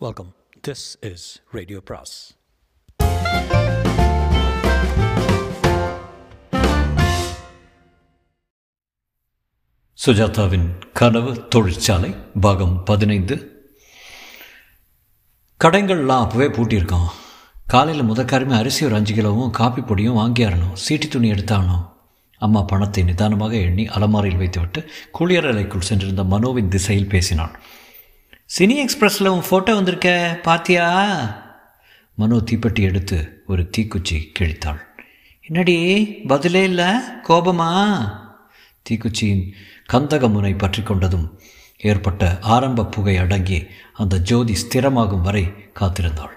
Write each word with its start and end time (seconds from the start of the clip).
Welcome 0.00 0.34
this 0.68 0.96
is 1.00 1.40
radio 1.52 1.80
பிராஸ் 1.84 2.14
சுஜாதாவின் 9.98 10.66
கனவு 10.92 11.48
தொழிற்சாலை 11.48 12.14
பாகம் 12.40 12.82
பதினைந்து. 12.84 13.36
கடைங்கள்லாம் 15.64 16.24
அப்போவே 16.24 16.48
பூட்டியிருக்கோம். 16.48 17.08
காலையில் 17.66 18.08
முதக்காரமே 18.10 18.52
அரிசி 18.52 18.84
ஒரு 18.84 18.94
அஞ்சு 18.94 19.14
கிலோவும் 19.14 19.50
காப்பி 19.50 19.80
பொடியும் 19.80 20.18
வாங்கியாரணும் 20.18 20.76
சீட்டி 20.88 21.08
துணி 21.08 21.30
எடுத்தானோ 21.30 21.78
அம்மா 22.38 22.62
பணத்தை 22.62 23.04
நிதானமாக 23.04 23.56
எண்ணி 23.56 23.86
அலமாரியில் 23.86 24.36
வைத்துவிட்டு 24.36 24.90
குளியரலைக்குள் 25.18 25.88
சென்றிருந்த 25.88 26.24
மனோவின் 26.24 26.68
திசையில் 26.68 27.08
பேசினான் 27.08 27.56
சினி 28.54 28.84
எக்ஸ்பிரஸில் 28.84 29.28
உன் 29.28 29.44
ஃபோட்டோ 29.50 29.74
வந்திருக்க 29.74 30.40
பாத்தியா? 30.42 30.88
மனோ 32.14 32.36
தீப்பெட்டி 32.36 32.80
எடுத்து 32.80 33.42
ஒரு 33.46 33.70
தீக்குச்சி 33.76 34.32
கிழித்தாள். 34.38 34.78
என்னடி 35.40 36.04
பதிலே 36.26 36.62
இல்லை? 36.62 36.84
கோபமா? 37.28 37.70
தீக்குச்சியின் 38.90 39.52
கந்தக 39.92 40.30
முனை 40.30 40.54
பற்றி 40.54 40.82
கொண்டதும் 40.82 41.38
ஏற்பட்ட 41.78 42.38
ஆரம்ப 42.40 42.84
புகை 42.84 43.16
அடங்கி 43.16 43.66
அந்த 43.92 44.18
ஜோதி 44.18 44.54
ஸ்திரமாகும் 44.62 45.20
வரை 45.20 45.44
காத்திருந்தாள். 45.80 46.34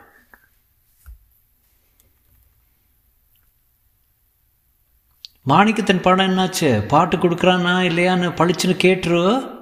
மாணிக்கத்தின் 5.47 6.01
படம் 6.01 6.27
என்னாச்சு? 6.27 6.87
பாட்டு 6.87 7.17
கொடுக்குறானா 7.17 7.75
இல்லையான்னு 7.89 8.33
பளிச்சுன்னு 8.39 8.75
கேட்டுரு. 8.83 9.57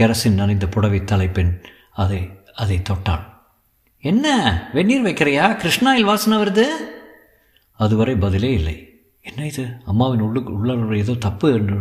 கெரசின் 0.00 0.34
நனைந்த 0.34 0.66
புடவை 0.66 1.00
தலைப்பெண் 1.00 1.72
அதை 1.94 2.30
அதை 2.54 2.82
தொட்டாள். 2.90 3.24
என்ன? 3.98 4.26
வெந்நீர் 4.72 5.04
வைக்கிறையா? 5.04 5.46
கிருஷ்ணாயில் 5.54 6.04
வாசனை 6.04 6.38
வருது? 6.38 6.66
அதுவரை 7.72 8.16
பதிலே 8.16 8.52
இல்லை. 8.52 9.06
என்ன 9.22 9.46
இது? 9.46 9.64
அம்மாவின் 9.86 10.22
உள்ளு 10.22 10.40
உள்ள 10.44 10.96
ஏதோ 10.96 11.14
தப்பு 11.14 11.52
என்று 11.52 11.78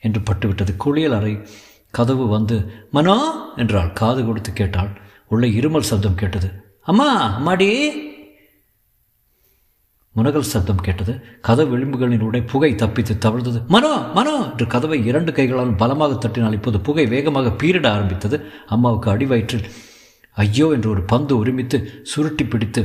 என்று 0.00 0.20
பட்டுவிட்டது. 0.20 0.76
குளியல் 0.76 1.12
அறை 1.12 1.40
கதவு 1.90 2.28
வந்து 2.28 2.56
மனோ! 2.90 3.16
என்றாள். 3.56 3.92
காது 3.92 4.24
கொடுத்து 4.24 4.52
கேட்டாள். 4.52 5.00
உள்ளே 5.28 5.48
இருமல் 5.48 5.80
சப்தம் 5.80 6.14
கேட்டது. 6.14 6.78
அம்மா 6.82 7.08
அம்மாடி! 7.38 7.70
முனகல் 10.16 10.40
சப்தம் 10.40 10.80
கேட்டது. 10.80 11.12
கதவு 11.40 11.70
விளிம்புகளின் 11.70 12.44
புகை 12.44 12.74
தப்பித்து 12.74 13.14
தவழ்ந்தது. 13.14 13.66
மனோ 13.68 13.92
மனோ! 14.14 14.46
என்று 14.46 14.66
கதவை 14.66 15.06
இரண்டு 15.06 15.32
கைகளால் 15.32 15.74
பலமாக 15.74 16.28
தட்டினால் 16.28 16.52
இப்போது 16.52 16.80
புகை 16.80 17.06
வேகமாக 17.06 17.50
பீரிட 17.50 17.86
ஆரம்பித்தது. 17.90 18.38
அம்மாவுக்கு 18.66 19.10
அடிவயிற்றில் 19.10 19.64
ஐயோ! 20.36 20.72
என்று 20.72 20.90
ஒரு 20.90 21.02
பந்து 21.02 21.38
ஒருமித்து 21.38 21.78
சுருட்டி 22.02 22.44
பிடித்து 22.44 22.82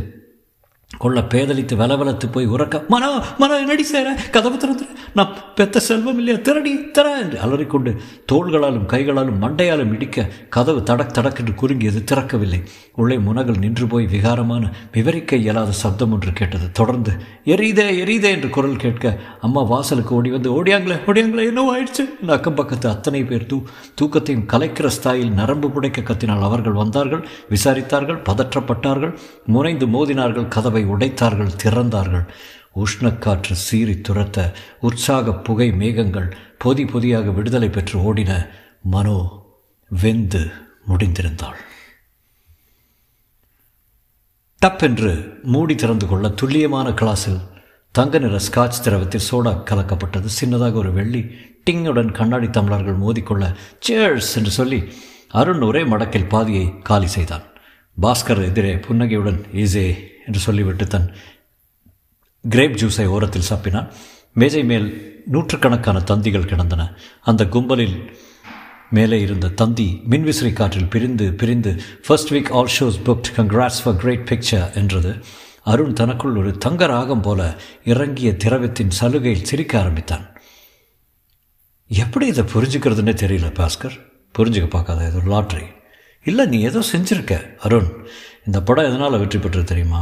கொள்ள 0.91 1.19
பேதலித்து 1.21 1.75
வலவலத்து 1.75 2.27
போய் 2.31 2.47
உறக்க 2.47 2.75
மனோ 2.88 3.09
மனோ 3.38 3.55
என்னடி 3.59 3.83
சேர? 3.83 4.07
கதவு 4.31 4.55
திறந்துரு 4.55 4.93
நான் 5.13 5.33
பெத்த 5.55 5.80
செல்வம் 5.80 6.17
இல்லையா? 6.17 6.39
திரடி 6.39 6.71
திற 6.97 7.07
என்று 7.19 7.38
அலறிக்கொண்டு 7.39 7.91
தோள்களாலும் 8.31 8.85
கைகளாலும் 8.85 9.41
மண்டையாலும் 9.41 9.91
இடிக்க 9.93 10.25
கதவு 10.49 10.80
தடக் 10.81 11.13
தடக்கென்று 11.17 11.53
குறுங்கியது 11.61 12.02
திறக்கவில்லை. 12.03 12.59
உள்ளே 12.95 13.17
முனகள் 13.17 13.59
நின்று 13.59 13.88
போய் 13.88 14.05
விகாரமான 14.05 14.63
விவரிக்க 14.91 15.35
இயலாத 15.35 15.71
சப்தம் 15.71 16.11
ஒன்று 16.11 16.33
கேட்டது. 16.33 16.71
தொடர்ந்து 16.71 17.11
எரியுதே 17.45 17.85
எரியுதே 18.03 18.31
என்று 18.38 18.49
குரல் 18.49 18.75
கேட்க 18.75 19.17
அம்மா 19.41 19.61
வாசலுக்கு 19.61 20.15
ஓடி 20.15 20.30
வந்து 20.30 20.52
ஓடியாங்களே 20.58 20.97
ஓடியாங்களே 21.05 21.47
என்னவோ 21.47 21.75
ஆயிடுச்சு? 21.75 22.05
இந்த 22.21 22.33
அக்கம் 22.33 22.53
பக்கத்து 22.53 22.89
அத்தனை 22.89 23.23
பேர் 23.23 23.45
தூ 23.45 23.59
தூக்கத்தையும் 24.02 24.47
கலைக்கிற 24.53 24.89
ஸ்தாயில் 24.97 25.38
நரம்பு 25.41 25.69
புடைக்க 25.69 26.08
கத்தினால் 26.09 26.47
அவர்கள் 26.49 26.73
வந்தார்கள் 26.73 27.27
விசாரித்தார்கள் 27.49 28.23
பதற்றப்பட்டார்கள் 28.30 29.15
முனைந்து 29.45 29.88
மோதினார்கள் 29.88 30.47
கதவை 30.47 30.77
உடைத்தார்கள் 30.83 31.56
திறந்தார்கள். 31.64 32.28
உஷ்ணக்காற்று 32.75 33.52
சீறி 33.52 33.94
துரத்த 33.94 34.52
உற்சாக 34.80 35.33
புகை 35.33 35.71
மேகங்கள் 35.71 36.36
பொதி 36.58 36.86
பொதியாக 36.86 37.30
விடுதலை 37.30 37.70
பெற்று 37.70 38.14
ஓடின. 38.14 38.48
மனோ 38.82 39.45
வெந்து 39.89 40.52
முடிந்திருந்தாள். 40.88 41.55
டப்பென்று 44.65 44.82
என்று 44.82 45.39
மூடி 45.43 45.76
திறந்து 45.76 46.08
கொள்ள 46.08 46.30
துல்லியமான 46.30 46.89
கிளாஸில் 46.89 47.39
தங்க 47.92 48.20
நிற 48.20 48.39
ஸ்காட்ச் 48.39 48.82
திரவத்தில் 48.83 49.27
சோடா 49.32 49.64
கலக்கப்பட்டது. 49.64 50.27
சின்னதாக 50.42 50.73
ஒரு 50.73 50.94
வெள்ளி 50.94 51.26
டிங்குடன் 51.70 52.11
கண்ணாடி 52.11 52.49
தமிழர்கள் 52.49 52.98
மோதிக்கொள்ள 52.98 53.55
சேர்ஸ் 53.89 54.36
என்று 54.36 54.52
சொல்லி 54.52 54.94
அருண் 55.30 55.61
ஒரே 55.61 55.83
மடக்கில் 55.83 56.27
பாதியை 56.27 56.80
காலி 56.80 57.08
செய்தான். 57.08 57.44
பாஸ்கர் 58.02 58.44
எதிரே 58.44 58.77
புன்னகையுடன் 58.77 59.45
ஈஸே 59.54 60.15
என்று 60.27 60.39
சொல்லிவிட்டு 60.39 60.88
தன் 60.88 61.10
கிரேப் 62.49 62.77
ஜூஸை 62.82 63.05
ஓரத்தில் 63.15 63.49
சாப்பினான். 63.49 63.89
மேஜை 64.33 64.64
மேல் 64.64 64.88
நூற்றுக்கணக்கான 65.26 65.99
தந்திகள் 65.99 66.49
கிடந்தன. 66.52 66.83
அந்த 67.21 67.45
கும்பலில் 67.45 67.98
மேலே 68.89 69.17
இருந்த 69.21 69.48
தந்தி 69.61 69.88
மின்விசிறி 70.10 70.52
காற்றில் 70.54 70.92
பிரிந்து 70.93 71.33
பிரிந்து 71.33 71.71
first 72.05 72.33
week 72.33 72.52
all 72.52 72.71
shows 72.80 72.99
booked 73.05 73.32
congrats 73.38 73.82
for 73.83 73.95
great 73.95 74.27
picture 74.30 74.73
என்றது. 74.73 75.14
அருண் 75.64 75.93
தனக்குள் 75.93 76.36
ஒரு 76.36 76.52
தங்க 76.58 76.86
ராகம் 76.86 77.21
போல 77.21 77.59
இறங்கிய 77.83 78.30
திரவத்தின் 78.36 78.94
சலுகையில் 78.99 79.44
சிரிக்க 79.44 79.80
ஆரம்பித்தான். 79.80 80.26
எப்படி 81.88 82.27
இதை 82.27 82.44
புரிஞ்சுக்கிறதுனே 82.54 83.14
தெரியல 83.23 83.49
பாஸ்கர். 83.54 83.98
புரிஞ்சுக்க 84.38 84.70
பார்க்காத 84.70 85.08
இது 85.08 85.17
ஒரு 85.17 85.32
லாட்ரி. 85.32 85.65
இல்லை 86.26 86.45
நீ 86.45 86.61
ஏதோ 86.61 86.82
செஞ்சுருக்க 86.92 87.33
அருண் 87.58 87.89
இந்த 88.47 88.59
படம் 88.67 88.87
எதனால் 88.89 89.19
வெற்றி 89.21 89.39
பெற்று 89.39 89.61
தெரியுமா? 89.69 90.02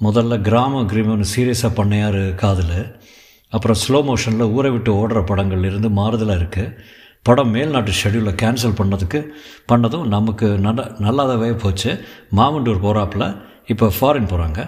முதல்ல 0.00 0.36
கிராம 0.46 0.80
கிரீமம்னு 0.92 1.26
சீரியஸாக 1.34 1.76
பண்ணையார் 1.76 2.22
காதில் 2.40 2.78
அப்புறம் 3.52 3.78
ஸ்லோ 3.82 3.98
மோஷனில் 4.08 4.52
ஊரை 4.56 4.70
விட்டு 4.70 4.90
ஓடுற 5.00 5.20
படங்கள் 5.28 5.66
இருந்து 5.68 5.88
மாறுதலாக 5.98 6.40
இருக்குது 6.40 6.74
படம் 7.26 7.52
மேல்நாட்டு 7.54 7.92
ஷெடியூலை 8.00 8.32
கேன்சல் 8.42 8.76
பண்ணதுக்கு 8.80 9.20
பண்ணதும் 9.72 10.06
நமக்கு 10.16 10.46
நல்ல 10.66 10.88
நல்லாதவே 11.06 11.50
போச்சு. 11.64 11.90
மாமண்டூர் 12.38 12.84
போகிறாப்புல 12.86 13.24
இப்போ 13.72 13.88
ஃபாரின் 13.96 14.30
போகிறாங்க 14.32 14.60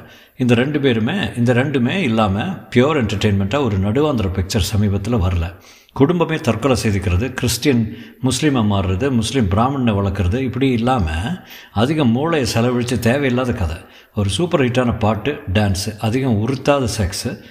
இந்த 0.43 0.55
ரெண்டு 0.63 0.81
பேருமே 0.81 1.17
இந்த 1.41 1.53
ரெண்டுமே 1.61 1.97
இல்லாமல் 2.09 2.53
பியோர் 2.75 3.01
என்டர்டெயின்மெண்ட்டாக 3.03 3.69
ஒரு 3.69 3.79
நடுவாந்திர 3.87 4.31
பிக்சர் 4.39 4.71
சமீபத்தில் 4.73 5.23
வரல. 5.27 5.47
குடும்பமே 5.93 6.37
தற்கொலை 6.37 6.77
செய்துக்கிறது 6.83 7.33
கிறிஸ்டியன் 7.33 7.97
முஸ்லீமை 8.23 8.61
மாறுறது 8.63 9.11
முஸ்லீம் 9.11 9.49
பிராமணனை 9.49 9.95
வளர்க்குறது 9.95 10.39
இப்படி 10.39 10.71
இல்லாமல் 10.71 11.47
அதிகம் 11.73 12.11
மூளையை 12.11 12.49
செலவழித்து 12.49 12.99
தேவையில்லாத 12.99 13.53
கதை. 13.53 13.77
ஒரு 14.15 14.31
சூப்பர் 14.31 14.61
ஹிட்டான 14.61 14.99
பாட்டு 14.99 15.41
டான்ஸு 15.53 15.99
அதிகம் 15.99 16.49
உறுத்தாத 16.49 16.89
செக்ஸு. 16.99 17.43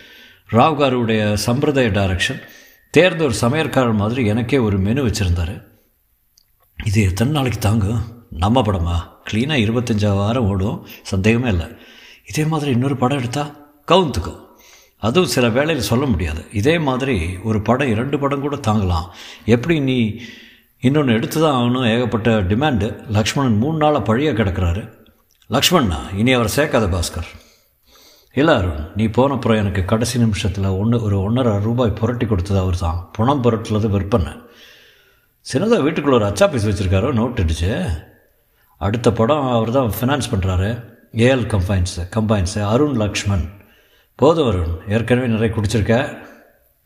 ராவ்காருடைய 0.52 1.34
சம்பிரதாய 1.34 1.90
டைரக்ஷன். 1.90 2.42
தேர்ந்த 2.92 3.24
ஒரு 3.24 3.34
சமையற்காரர் 3.34 3.94
மாதிரி 3.94 4.26
எனக்கே 4.26 4.58
ஒரு 4.58 4.80
மெனு 4.80 5.08
வச்சுருந்தார். 5.08 5.64
இது 6.86 7.02
எத்தனை 7.02 7.34
நாளைக்கு 7.34 7.60
தாங்கும்? 7.60 8.02
நம்ம 8.30 8.62
படமா? 8.62 8.96
க்ளீனாக 9.32 9.62
இருபத்தஞ்சாவது 9.62 10.16
வாரம் 10.16 10.48
ஓடும். 10.48 10.88
சந்தேகமே 11.02 11.50
இல்லை. 11.50 11.66
இதே 12.28 12.46
மாதிரி 12.46 12.72
இன்னொரு 12.72 12.98
படம் 12.98 13.18
எடுத்தால் 13.18 13.74
கவுந்துக்கும். 13.88 14.50
அதுவும் 15.08 15.34
சில 15.34 15.46
வேளையில் 15.58 15.90
சொல்ல 15.90 16.06
முடியாது. 16.14 16.42
இதே 16.60 16.74
மாதிரி 16.88 17.18
ஒரு 17.50 17.60
படம் 17.68 17.92
இரண்டு 17.94 18.18
படம் 18.24 18.44
கூட 18.46 18.56
தாங்கலாம். 18.68 19.08
எப்படி 19.56 19.76
நீ 19.90 19.98
இன்னொன்று 20.88 21.16
எடுத்து 21.18 21.38
தான் 21.44 21.56
ஆகணும் 21.60 21.88
ஏகப்பட்ட 21.94 22.30
டிமாண்டு 22.52 22.88
லக்ஷ்மணன் 23.18 23.58
மூணு 23.64 23.78
நாளாக 23.84 24.04
பழைய 24.10 24.32
கிடக்கிறாரு. 24.40 24.84
லக்ஷ்மண்ணா 25.56 26.00
இனி 26.20 26.32
அவர் 26.38 26.56
சேர்க்காத 26.58 26.86
பாஸ்கர். 26.96 27.30
இல்லை 28.40 28.54
அருண் 28.60 28.84
நீ 28.98 29.06
போனப்புறம் 29.18 29.60
எனக்கு 29.62 29.82
கடைசி 29.92 30.18
நிமிஷத்தில் 30.24 30.68
ஒன்று 30.82 30.98
ஒரு 31.08 31.18
ஒன்றரை 31.28 31.54
ரூபாய் 31.68 31.98
புரட்டி 32.00 32.26
கொடுத்தது 32.26 32.60
அவர் 32.64 32.78
தான் 32.84 33.00
பணம் 33.18 33.44
புரட்டுறது 33.46 33.88
விற்பனை. 33.96 34.34
சின்னதாக 35.46 35.86
வீட்டுக்குள்ளே 35.86 36.18
ஒரு 36.20 36.28
அச்சாபீஸ் 36.30 36.68
வச்சுருக்காரோ 36.70 37.10
நோட் 37.20 37.42
அடிச்சு. 37.44 37.72
அடுத்த 38.88 39.08
படம் 39.20 39.48
அவர் 39.58 39.72
தான் 39.78 39.92
ஃபினான்ஸ் 39.98 40.32
பண்ணுறாரு 40.34 40.70
AL 41.26 41.48
combines 41.54 42.04
combines 42.16 42.62
Arun 42.74 42.98
Laxman. 43.04 43.46
போதும் 44.16 44.48
அருண் 44.48 44.78
ஏற்கனவே 44.88 45.28
நிறைய 45.28 45.56
குடிச்சிருக்க. 45.56 46.18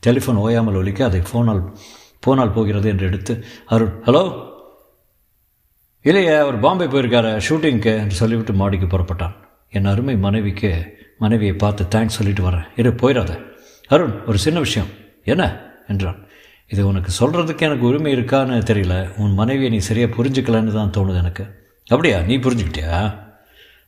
டெலிஃபோன் 0.06 0.34
ஓயாமல் 0.34 0.74
ஒலிக்க 0.74 1.04
அதை 1.04 1.20
ஃபோனால் 1.20 1.76
போனால் 2.20 2.52
போகிறது 2.52 2.88
என்று 2.88 3.06
எடுத்து 3.06 3.44
அருண் 3.66 4.02
ஹலோ? 4.06 4.54
இல்லையே 6.02 6.34
அவர் 6.34 6.60
பாம்பே 6.60 6.84
போயிருக்காரு 6.84 7.40
ஷூட்டிங்க்கு 7.48 7.98
என்று 7.98 8.10
சொல்லிவிட்டு 8.10 8.52
மாடிக்கு 8.52 8.86
புறப்பட்டான். 8.86 9.32
என் 9.70 9.84
அருமை 9.84 10.16
மனைவிக்கு 10.16 10.96
மனைவியை 11.18 11.54
பார்த்து 11.54 11.98
தேங்க்ஸ் 11.98 12.16
சொல்லிட்டு 12.18 12.50
வரேன் 12.50 12.64
இரு 12.76 12.90
போயிடாத. 12.90 13.42
அருண் 13.88 14.22
ஒரு 14.26 14.38
சின்ன 14.38 14.58
விஷயம். 14.58 14.88
என்ன? 15.24 15.62
என்றான். 15.88 16.24
இது 16.68 16.86
உனக்கு 16.86 17.12
சொல்கிறதுக்கு 17.20 17.58
எனக்கு 17.58 17.86
உரிமை 17.86 18.14
இருக்கான்னு 18.14 18.60
தெரியல. 18.70 19.16
உன் 19.16 19.34
மனைவியை 19.34 19.70
நீ 19.70 19.78
சரியாக 19.78 20.14
புரிஞ்சுக்கலன்னு 20.14 20.72
தான் 20.72 20.92
தோணுது 20.96 21.16
எனக்கு. 21.16 21.44
அப்படியா? 21.82 22.20
நீ 22.20 22.36
புரிஞ்சுக்கிட்டியா? 22.36 23.18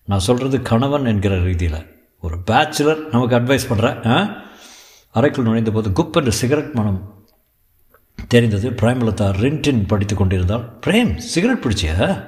நான் 0.05 0.19
சொல்கிறது 0.19 0.62
கணவன் 0.62 1.05
என்கிற 1.05 1.38
ரீதியில். 1.38 1.97
ஒரு 2.20 2.37
பேச்சுலர் 2.50 3.11
நமக்கு 3.11 3.37
அட்வைஸ் 3.37 3.69
பண்ணுறேன் 3.69 4.09
ஆ? 4.09 4.43
அறைக்குள் 5.11 5.44
நுழைந்த 5.44 5.70
போது 5.70 5.91
குப் 5.91 6.17
என்று 6.17 6.32
சிகரெட் 6.32 6.73
மனம் 6.73 7.26
தெரிந்தது. 8.29 8.70
பிரேமலதா 8.70 9.31
ரின்டின் 9.41 9.87
படித்து 9.87 10.17
கொண்டிருந்தால் 10.17 10.79
பிரேம் 10.87 11.17
சிகரெட் 11.17 11.65
பிடிச்சியா? 11.65 12.25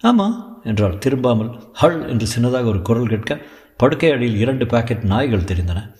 ஆமாம் 0.00 0.60
என்றால் 0.64 0.98
திரும்பாமல் 0.98 1.62
ஹல் 1.80 2.08
என்று 2.08 2.26
சின்னதாக 2.36 2.64
ஒரு 2.64 2.82
குரல் 2.82 3.08
கேட்க 3.08 3.38
படுக்கை 3.76 4.12
அடியில் 4.12 4.38
இரண்டு 4.38 4.66
பாக்கெட் 4.66 5.02
நாய்கள் 5.02 5.40
தெரிந்தன. 5.40 5.94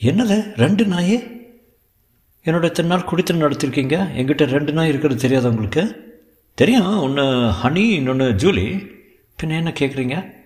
என்னது 0.00 0.56
ரெண்டு 0.56 0.84
நாயே? 0.84 1.38
என்னோட 2.44 2.64
இத்தனை 2.64 2.90
நாள் 2.90 3.04
குடித்தனம் 3.04 3.50
நடத்திருக்கீங்க? 3.50 3.96
எங்கிட்ட 4.16 4.44
ரெண்டு 4.44 4.72
நாய் 4.72 4.88
இருக்கிறது 4.88 5.20
தெரியாத 5.20 5.48
உங்களுக்கு? 5.48 5.82
தெரியும். 6.54 6.98
ஒன்று 6.98 7.22
ஹனி 7.62 7.90
இன்னொன்று 7.90 8.32
ஜூலி. 8.32 8.86
பின்ன 9.42 9.56
என்ன 9.56 9.72
கேட்குறீங்க 9.78 10.38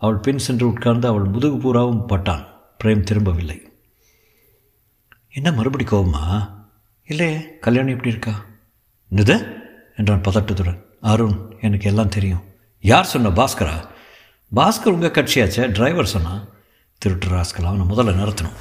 அவள் 0.00 0.22
பின் 0.24 0.44
சென்று 0.44 0.64
உட்கார்ந்து 0.66 1.06
அவள் 1.08 1.26
முதுகு 1.34 1.56
பூராவும் 1.56 2.04
பட்டான் 2.08 2.44
பிரேம் 2.84 3.06
திரும்பவில்லை. 3.08 3.58
என்ன 5.32 5.52
மறுபடி 5.52 5.84
கோவமா? 5.84 6.22
இல்லையே 7.08 7.58
கல்யாணம் 7.58 7.94
எப்படி 7.94 8.08
இருக்கா? 8.08 8.34
நித 9.10 9.32
என்றான் 9.96 10.26
பதட்டத்துடன். 10.28 10.80
அருண் 11.00 11.36
எனக்கு 11.60 11.88
எல்லாம் 11.88 12.08
தெரியும். 12.08 12.42
யார் 12.80 13.10
சொன்ன 13.12 13.28
பாஸ்கரா? 13.28 13.76
பாஸ்கர் 14.56 14.96
உங்கள் 14.96 15.10
கட்சியாச்சே? 15.10 15.72
டிரைவர் 15.72 16.12
சொன்னான் 16.14 16.42
திருட்டு 16.98 17.26
ராஸ்கல் 17.26 17.70
அவனை 17.70 17.86
முதல்ல 17.86 18.16
நிறுத்தணும். 18.20 18.58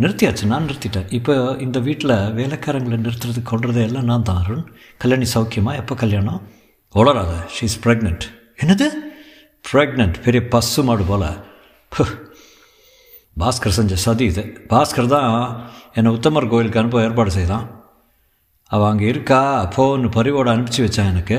நிறுத்தியாச்சு 0.00 0.44
நான் 0.44 0.66
நிறுத்திட்டேன். 0.68 1.12
இப்போ 1.12 1.56
இந்த 1.66 1.78
வீட்டில் 1.78 2.16
வேலைக்காரங்களை 2.38 2.98
நிறுத்துறது 3.06 3.42
கொள்றது 3.50 3.82
எல்லாம் 3.82 4.04
நான் 4.04 4.22
தான் 4.22 4.42
அருண். 4.44 4.64
கல்யாணி 4.98 5.26
சௌக்கியமா? 5.34 5.74
எப்போ 5.82 5.94
கல்யாணம்? 5.94 6.42
உளராத 6.94 7.32
ஷீ 7.54 7.66
இஸ் 7.70 7.80
ப்ரெக்னென்ட் 7.84 8.26
என்னது? 8.62 8.88
ப்ரெக்னென்ட் 9.68 10.16
பெரிய 10.24 10.40
பசு 10.54 10.80
மாடு 10.88 11.04
போல். 11.10 11.28
பாஸ்கர் 13.42 13.76
செஞ்ச 13.78 13.96
சதி 14.06 14.24
இது. 14.32 14.42
பாஸ்கர் 14.72 15.12
தான் 15.14 15.32
என்னை 15.98 16.10
உத்தமர் 16.16 16.50
கோயிலுக்கு 16.52 16.80
அனுப்ப 16.80 17.02
ஏற்பாடு 17.06 17.30
செய்தான். 17.36 17.66
அவள் 18.70 18.90
அங்கே 18.90 19.06
இருக்கா 19.12 19.40
ஃபோன் 19.74 20.04
பரிவோடு 20.16 20.50
அனுப்பிச்சி 20.52 20.82
வச்சான் 20.84 21.12
எனக்கு. 21.14 21.38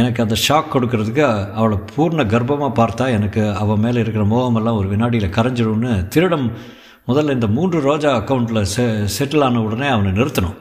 எனக்கு 0.00 0.22
அந்த 0.24 0.36
ஷாக் 0.44 0.72
கொடுக்கறதுக்கு 0.74 1.24
அவளை 1.58 1.76
பூர்ண 1.94 2.22
கர்ப்பமாக 2.34 2.72
பார்த்தா 2.80 3.06
எனக்கு 3.16 3.42
அவள் 3.62 3.82
மேலே 3.84 3.98
இருக்கிற 4.04 4.24
மோகமெல்லாம் 4.34 4.78
ஒரு 4.80 4.88
வினாடியில் 4.92 5.34
கரைஞ்சிடும்னு 5.36 5.92
திருடம் 6.14 6.46
முதல்ல 7.08 7.36
இந்த 7.38 7.48
மூன்று 7.56 7.78
ரோஜா 7.88 8.10
அக்கௌண்ட்டில் 8.20 8.70
செ 8.74 8.82
செட்டில் 9.16 9.44
ஆன 9.46 9.62
உடனே 9.66 9.88
அவனை 9.94 10.10
நிறுத்தணும். 10.18 10.58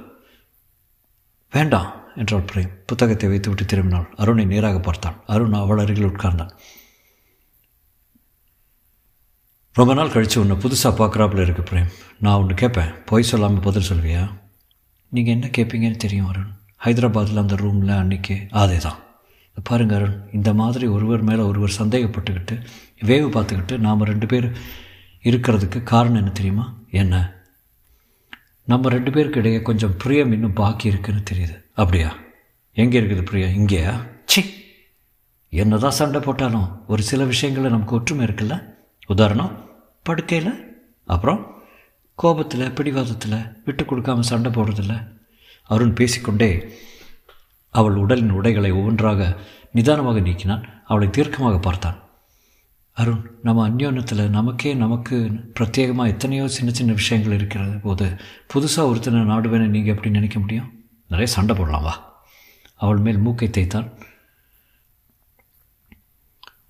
வேண்டாம் 1.54 1.90
என்றாள் 2.22 2.50
பிரேம். 2.52 2.72
புத்தகத்தை 2.90 3.30
வைத்துவிட்டு 3.30 3.66
திரும்பினாள். 3.72 4.08
அருணை 4.22 4.46
நேராக 4.54 4.80
பார்த்தான். 4.80 5.18
அருண் 5.34 5.58
அவள் 5.64 5.82
அருகில் 5.84 6.10
உட்கார்ந்தான். 6.12 6.54
ரொம்ப 9.76 9.94
நாள் 9.94 10.10
கழித்து 10.10 10.40
உன்னை 10.40 10.56
புதுசாக 10.56 10.92
பார்க்குறாப்புல 11.00 11.42
இருக்கு 11.42 11.76
பிரேம். 11.76 11.92
நான் 12.20 12.40
ஒன்று 12.40 12.56
கேட்பேன் 12.56 12.90
பொய் 13.06 13.24
சொல்லாமல் 13.24 13.60
பதில் 13.60 13.88
சொல்வியா 13.90 14.24
நீங்கள் 15.10 15.34
என்ன 15.34 15.48
கேட்பீங்கன்னு 15.58 15.96
தெரியும் 15.96 16.28
அருண். 16.28 16.50
ஹைதராபாத்தில் 16.86 17.36
அந்த 17.36 17.56
ரூமில் 17.56 17.90
அன்றைக்கி 17.90 18.48
அதே 18.50 18.78
தான் 18.78 19.00
பாருங்கள் 19.64 19.98
அருண். 19.98 20.18
இந்த 20.32 20.54
மாதிரி 20.54 20.88
ஒருவர் 20.88 21.22
மேலே 21.22 21.42
ஒருவர் 21.42 21.78
சந்தேகப்பட்டுக்கிட்டு 21.78 22.64
வேவு 23.02 23.30
பார்த்துக்கிட்டு 23.36 23.78
நாம் 23.78 24.04
ரெண்டு 24.04 24.26
பேர் 24.26 24.58
இருக்கிறதுக்கு 25.24 25.84
காரணம் 25.84 26.16
என்ன 26.16 26.30
தெரியுமா? 26.30 26.74
என்ன? 26.90 27.34
நம்ம 28.64 28.90
ரெண்டு 28.90 29.12
பேருக்கு 29.12 29.40
இடையே 29.40 29.62
கொஞ்சம் 29.62 29.98
பிரியம் 29.98 30.32
இன்னும் 30.32 30.54
பாக்கி 30.54 30.88
இருக்குன்னு 30.88 31.22
தெரியுது. 31.32 31.56
அப்படியா? 31.74 32.16
எங்கே 32.74 33.02
இருக்குது 33.02 33.22
பிரியா 33.22 33.48
இங்கேயா? 33.48 33.96
சி 34.26 34.44
என்னதான் 35.50 35.92
சண்டை 35.92 36.22
போட்டாலும் 36.22 36.86
ஒரு 36.88 37.02
சில 37.02 37.24
விஷயங்களில் 37.24 37.72
நமக்கு 37.72 37.96
ஒற்றுமை 37.96 38.26
இருக்குல்ல? 38.26 38.71
உதாரணம் 39.14 39.56
படுக்கையில் 40.06 40.54
அப்புறம் 41.08 41.42
கோபத்தில் 42.20 42.74
பிடிவாதத்தில் 42.78 43.40
விட்டு 43.66 43.84
கொடுக்காமல் 43.86 44.30
சண்டை 44.32 44.50
போடுறதில்ல 44.52 44.96
அருண் 45.70 45.98
பேசிக்கொண்டே 46.00 46.52
அவள் 47.76 47.98
உடலின் 48.04 48.38
உடைகளை 48.38 48.70
ஒவ்வொன்றாக 48.72 49.28
நிதானமாக 49.78 50.20
நீக்கினான். 50.20 50.64
அவளை 50.86 51.08
தீர்க்கமாக 51.08 51.58
பார்த்தான். 51.60 51.98
அருண் 52.98 53.22
நம்ம 53.44 53.64
அந்யோன்யத்தில் 53.70 54.24
நமக்கே 54.38 54.72
நமக்கு 54.84 55.18
பிரத்யேகமாக 55.58 56.12
எத்தனையோ 56.14 56.46
சின்ன 56.58 56.70
சின்ன 56.80 56.92
விஷயங்கள் 56.94 57.36
இருக்கிறது. 57.38 57.76
போது 57.86 58.06
புதுசாக 58.54 58.90
ஒருத்தனை 58.92 59.22
நாடுவேன்னு 59.32 59.74
நீங்கள் 59.76 59.94
எப்படி 59.96 60.12
நினைக்க 60.18 60.40
முடியும்? 60.40 60.70
நிறைய 61.12 61.30
சண்டை 61.36 61.56
போடலாம் 61.56 61.86
வா. 61.88 61.94
அவள் 62.82 63.04
மேல் 63.06 63.24
மூக்கை 63.26 63.50
தேய்த்தான். 63.50 63.88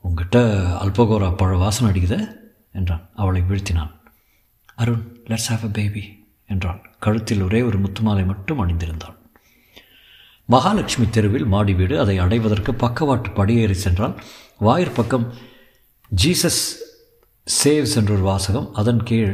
உங்ககிட்ட 0.03 0.39
அல்பகோரா 0.83 1.29
பழ 1.37 1.57
வாசனை 1.57 1.87
அடிக்குது 1.91 2.19
என்றான். 2.71 3.09
அவளை 3.15 3.41
வீழ்த்தினான். 3.41 3.91
Arun 4.75 5.05
let's 5.29 5.49
have 5.49 5.63
a 5.63 5.71
baby 5.73 6.03
என்றான். 6.49 6.81
கழுத்தில் 6.99 7.41
ஒரே 7.41 7.61
ஒரு 7.61 7.79
முத்துமாலை 7.79 8.25
மட்டும் 8.25 8.61
அணிந்திருந்தாள் 8.63 9.17
மகாலட்சுமி 10.49 11.09
தெருவில் 11.09 11.45
மாடி 11.45 11.73
வீடு 11.73 11.99
அதை 11.99 12.17
அடைவதற்கு 12.17 12.71
பக்கவாட்டு 12.73 13.29
படியேறி 13.29 13.73
சென்றால் 13.73 14.15
வாயிற்பக்கம் 14.59 15.25
ஜீசஸ் 16.11 16.63
சேவ்ஸ் 17.47 17.95
என்ற 17.95 18.11
ஒரு 18.13 18.21
வாசகம் 18.21 18.67
அதன் 18.73 19.03
கீழ் 19.03 19.33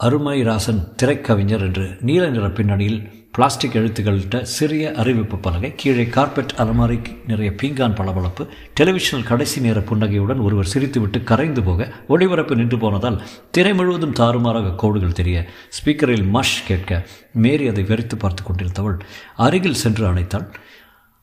அருமணிராசன் 0.00 0.80
திரைக்கவிஞர் 1.02 1.60
என்று 1.60 1.96
நீல 2.00 2.28
நிற 2.28 2.50
பின்னணியில் 2.50 2.98
பிளாஸ்டிக் 3.32 3.74
எழுத்துக்கள்கிட்ட 3.74 4.42
சிறிய 4.42 4.92
அறிவிப்பு 4.92 5.36
பலகை 5.36 5.74
கீழே 5.76 6.06
கார்பெட் 6.06 6.52
அலமாரிக்கு 6.56 7.12
நிறைய 7.26 7.52
பீங்கான் 7.62 7.94
பளபளப்பு 7.94 8.46
டெலிவிஷனில் 8.80 9.26
கடைசி 9.26 9.60
நேர 9.60 9.80
புன்னகையுடன் 9.80 10.38
ஒருவர் 10.38 10.70
சிரித்துவிட்டு 10.74 11.24
கரைந்து 11.24 11.62
போக 11.62 11.88
ஒளிபரப்பு 12.08 12.56
நின்று 12.56 12.78
போனதால் 12.78 13.22
திரை 13.50 13.74
முழுவதும் 13.74 14.12
தாறுமாறாக 14.12 14.74
கோடுகள் 14.74 15.12
தெரிய 15.12 15.48
ஸ்பீக்கரில் 15.78 16.28
மஷ் 16.28 16.66
கேட்க 16.66 17.06
மேரி 17.32 17.68
அதை 17.68 17.84
வெறித்து 17.84 18.18
பார்த்து 18.18 18.44
கொண்டிருந்தவள் 18.44 18.96
அருகில் 19.36 19.74
சென்று 19.74 20.14
அணைத்தாள். 20.14 20.46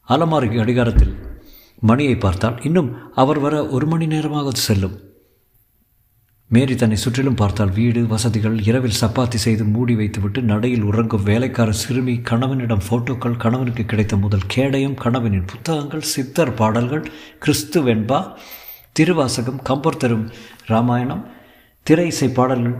அலமாரி 0.09 0.59
அடிகாரத்தில் 0.59 1.15
மணியை 1.79 2.15
பார்த்தால் 2.15 2.61
இன்னும் 2.63 3.11
அவர் 3.13 3.39
வர 3.39 3.67
ஒரு 3.67 3.85
மணி 3.85 4.07
நேரமாக 4.07 4.49
செல்லும். 4.51 4.99
மேரி 6.53 6.73
தன்னை 6.75 6.97
சுற்றிலும் 6.97 7.37
பார்த்தால் 7.37 7.71
வீடு 7.71 8.01
வசதிகள் 8.07 8.55
இரவில் 8.61 8.97
சப்பாத்தி 8.99 9.37
செய்து 9.37 9.63
மூடி 9.65 9.93
வைத்துவிட்டு 9.95 10.39
நடையில் 10.41 10.83
உறங்கும் 10.83 11.23
வேலைக்கார 11.23 11.69
சிறுமி 11.73 12.15
கணவனிடம் 12.21 12.83
ஃபோட்டோக்கள் 12.87 13.37
கணவனுக்கு 13.37 13.83
கிடைத்த 13.85 14.15
முதல் 14.15 14.43
கேடயம் 14.47 14.97
கணவனின் 14.97 15.45
புத்தகங்கள் 15.45 16.03
சித்தர் 16.09 16.53
பாடல்கள் 16.53 17.05
கிறிஸ்து 17.39 17.81
வெண்பா 17.83 18.19
திருவாசகம் 18.95 19.61
கம்பர் 19.61 19.97
தரும் 19.97 20.25
ராமாயணம் 20.65 21.23
திரை 21.85 22.07
இசை 22.07 22.29
பாடல்கள் 22.31 22.77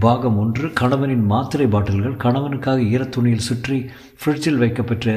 பாகம் 0.00 0.38
ஒன்று 0.38 0.66
கணவனின் 0.72 1.26
மாத்திரை 1.26 1.66
பாட்டில்கள் 1.66 2.16
கணவனுக்காக 2.16 2.88
ஈரத்துணியில் 2.90 3.46
சுற்றி 3.46 3.76
ஃப்ரிட்ஜில் 4.20 4.60
வைக்கப்பெற்ற 4.62 5.08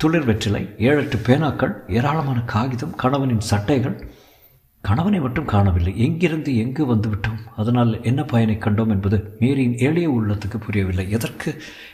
துளிர் 0.00 0.26
வெற்றிலை 0.26 0.62
ஏழெட்டு 0.82 1.18
பேனாக்கள் 1.26 1.74
ஏராளமான 1.88 2.38
காகிதம் 2.46 2.94
கணவனின் 2.96 3.44
சட்டைகள் 3.50 3.96
கணவனை 4.88 5.18
மட்டும் 5.20 5.50
காணவில்லை. 5.52 5.92
எங்கிருந்து 6.04 6.50
எங்கு 6.62 6.82
வந்துவிட்டோம் 6.94 7.40
அதனால் 7.56 7.92
என்ன 8.02 8.20
பயனை 8.32 8.56
கண்டோம் 8.56 8.92
என்பது 8.94 9.16
மேரியின் 9.40 9.76
எளிய 9.88 10.08
உள்ளத்துக்கு 10.10 10.58
புரியவில்லை. 10.66 11.04
எதற்கு 11.10 11.50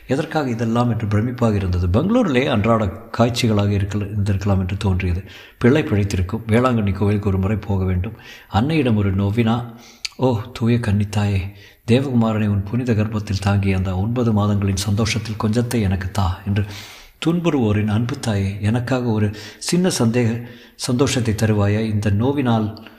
எதற்காக 0.07 0.53
இதெல்லாம் 0.55 0.91
என்று 0.93 1.07
பிரமிப்பாக 1.07 1.59
இருந்தது. 1.61 1.87
பெங்களூரிலே 1.95 2.43
அன்றாட 2.55 2.85
காட்சிகளாக 3.17 3.73
இருக்க 3.73 3.97
இருந்திருக்கலாம் 3.99 4.63
என்று 4.65 4.77
தோன்றியது. 4.77 5.23
பிள்ளை 5.57 5.83
பிழைத்திருக்கும். 5.83 6.45
வேளாங்கண்ணி 6.53 6.93
கோவிலுக்கு 6.93 7.31
ஒரு 7.31 7.41
முறை 7.45 7.57
போக 7.67 7.81
வேண்டும். 7.91 8.17
அன்னையிடம் 8.59 8.99
ஒரு 9.03 9.11
நோவினா 9.21 9.57
ஓ 10.25 10.27
தூய 10.57 10.75
கன்னித்தாயே 10.77 11.39
தேவகுமாரனை 11.91 12.47
உன் 12.47 12.67
புனித 12.69 12.91
கர்ப்பத்தில் 12.93 13.41
தாங்கிய 13.41 13.77
அந்த 13.77 13.91
ஒன்பது 13.97 14.31
மாதங்களின் 14.33 14.83
சந்தோஷத்தில் 14.87 15.39
கொஞ்சத்தை 15.43 15.79
எனக்கு 15.87 16.07
தா 16.11 16.27
என்று 16.45 16.63
துன்புறுவோரின் 17.25 17.87
அன்பு 17.87 18.19
தாயே 18.19 18.61
எனக்காக 18.61 19.05
ஒரு 19.05 19.31
சின்ன 19.57 19.89
சந்தேக 19.99 20.47
சந்தோஷத்தை 20.75 21.33
தருவாயா? 21.33 21.79
இந்த 21.79 22.09
நோவினால் 22.09 22.89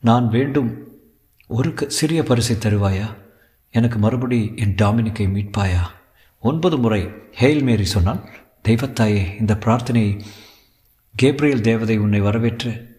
நான் 0.00 0.28
வேண்டும் 0.28 0.86
ஒரு 1.48 1.74
க 1.74 1.88
சிறிய 1.88 2.22
பரிசை 2.22 2.56
தருவாயா? 2.56 3.14
எனக்கு 3.70 3.98
மறுபடி 3.98 4.52
என் 4.56 4.74
டாமினிக்கை 4.74 5.26
மீட்பாயா? 5.36 5.82
ஒன்பது 6.40 6.78
முறை 6.78 7.02
ஹெயில் 7.40 7.62
மேரி 7.62 7.84
சொன்னால் 7.84 8.28
தெய்வத்தாயே 8.68 9.40
இந்த 9.40 9.54
பிரார்த்தனையை 9.54 10.20
கேப்ரியல் 11.16 11.60
தேவதை 11.60 11.96
உன்னை 11.96 12.20
வரவேற்று 12.20 12.93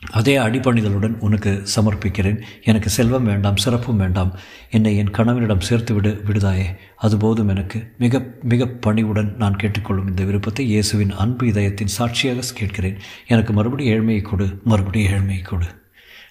அதே 0.00 0.36
அடிபணிதலுடன் 0.36 1.18
உனக்கு 1.18 1.62
சமர்ப்பிக்கிறேன். 1.76 2.42
எனக்கு 2.62 2.88
செல்வம் 2.88 3.24
வேண்டாம் 3.24 3.56
சிறப்பும் 3.56 3.96
வேண்டாம். 3.96 4.38
என்னை 4.70 4.96
என் 4.96 5.10
கணவனிடம் 5.10 5.60
சேர்த்து 5.60 5.94
விடு 5.94 6.22
விடுதாயே 6.26 6.76
அதுபோதும் 7.02 7.48
எனக்கு. 7.48 7.92
மிக 7.98 8.22
மிக 8.42 8.66
பணிவுடன் 8.66 9.36
நான் 9.36 9.56
கேட்டுக்கொள்ளும் 9.56 10.08
இந்த 10.08 10.24
விருப்பத்தை 10.24 10.66
இயேசுவின் 10.66 11.10
அன்பு 11.10 11.46
இதயத்தின் 11.46 11.86
சாட்சியாக 11.86 12.40
கேட்கிறேன். 12.54 12.98
எனக்கு 13.26 13.52
மறுபடியும் 13.52 13.92
ஏழ்மையை 13.92 14.22
கொடு 14.22 14.60
மறுபடியும் 14.64 15.12
ஏழ்மையை 15.12 15.42
கொடு. 15.42 15.66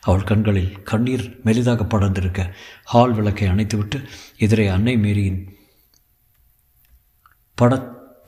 அவள் 0.02 0.24
கண்களில் 0.24 0.84
கண்ணீர் 0.84 1.40
மெலிதாக 1.46 1.88
படர்ந்திருக்க 1.90 2.54
ஹால் 2.84 3.14
விளக்கை 3.14 3.48
அணைத்துவிட்டு 3.48 4.04
எதிரே 4.38 4.68
அன்னை 4.68 4.98
மேரியின் 4.98 5.54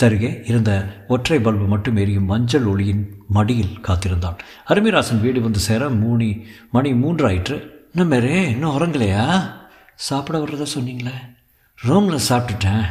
தருகே 0.03 0.41
இருந்த 0.45 0.71
ஒற்றை 1.07 1.39
பல்பு 1.39 1.65
மட்டும் 1.65 1.95
எரியும் 1.95 2.25
மஞ்சள் 2.25 2.65
ஒளியின் 2.65 3.23
மடியில் 3.27 3.79
காத்திருந்தாள் 3.81 4.37
அருமிராசன் 4.67 5.21
வீடு 5.21 5.41
வந்து 5.41 5.59
சேர 5.59 5.89
மூணி 5.89 6.43
மணி 6.71 6.91
மூன்றாயிற்று. 6.93 7.57
இன்னும் 7.93 8.11
மேரே 8.11 8.47
இன்னும் 8.47 8.77
உறங்கலையா? 8.77 9.51
சாப்பிட 9.95 10.37
வர்றதா 10.37 10.65
சொன்னீங்களே? 10.77 11.13
ரூமில் 11.75 12.19
சாப்பிட்டுட்டேன். 12.29 12.85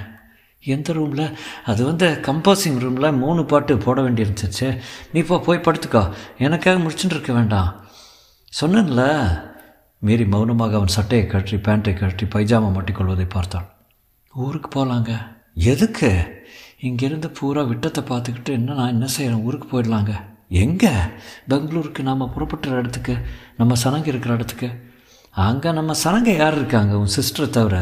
எந்த 0.61 0.93
ரூமில்? 0.93 1.39
அது 1.65 1.85
வந்து 1.85 2.19
கம்போசிங் 2.23 2.79
ரூமில் 2.79 3.13
மூணு 3.13 3.45
பாட்டு 3.45 3.79
போட 3.79 4.01
வேண்டியிருந்துச்சு. 4.01 4.79
நீ 5.13 5.21
இப்போ 5.21 5.39
போய் 5.39 5.59
படுத்துக்கோ. 5.59 6.13
எனக்காக 6.39 6.83
முடிச்சுட்டு 6.83 7.15
இருக்க 7.17 7.33
வேண்டாம். 7.33 7.85
சொன்னேன்ல? 8.61 9.03
மீறி 9.99 10.27
மௌனமாக 10.27 10.75
அவன் 10.75 10.95
சட்டையை 10.97 11.27
கழற்றி 11.27 11.57
பேண்ட்டை 11.57 11.93
கழற்றி 11.95 12.27
பைஜாமா 12.27 12.69
மாட்டிக்கொள்வதை 12.73 13.29
பார்த்தாள் 13.29 13.69
ஊருக்கு 14.35 14.69
போகலாங்க 14.71 15.11
எதுக்கு? 15.55 16.11
இங்கேருந்து 16.83 17.29
பூரா 17.39 17.63
விட்டத்தை 17.63 18.05
பார்த்துக்கிட்டு 18.05 18.49
என்ன 18.49 18.75
நான் 18.75 18.89
என்ன 18.89 19.07
செய்கிறேன் 19.07 19.45
ஊருக்கு 19.45 19.69
போயிடலாங்க. 19.73 20.13
எங்கே? 20.49 20.91
பெங்களூருக்கு 21.49 22.03
நாம் 22.03 22.33
புறப்பட்டுற 22.35 22.79
இடத்துக்கு 22.79 23.15
நம்ம 23.57 23.75
சனங்க 23.85 24.07
இருக்கிற 24.07 24.35
இடத்துக்கு. 24.35 24.69
அங்கே 25.31 25.73
நம்ம 25.73 25.95
சனங்க 26.05 26.37
யார் 26.37 26.55
இருக்காங்க? 26.55 26.99
உன் 26.99 27.15
சிஸ்டரை 27.17 27.51
தவிர. 27.51 27.77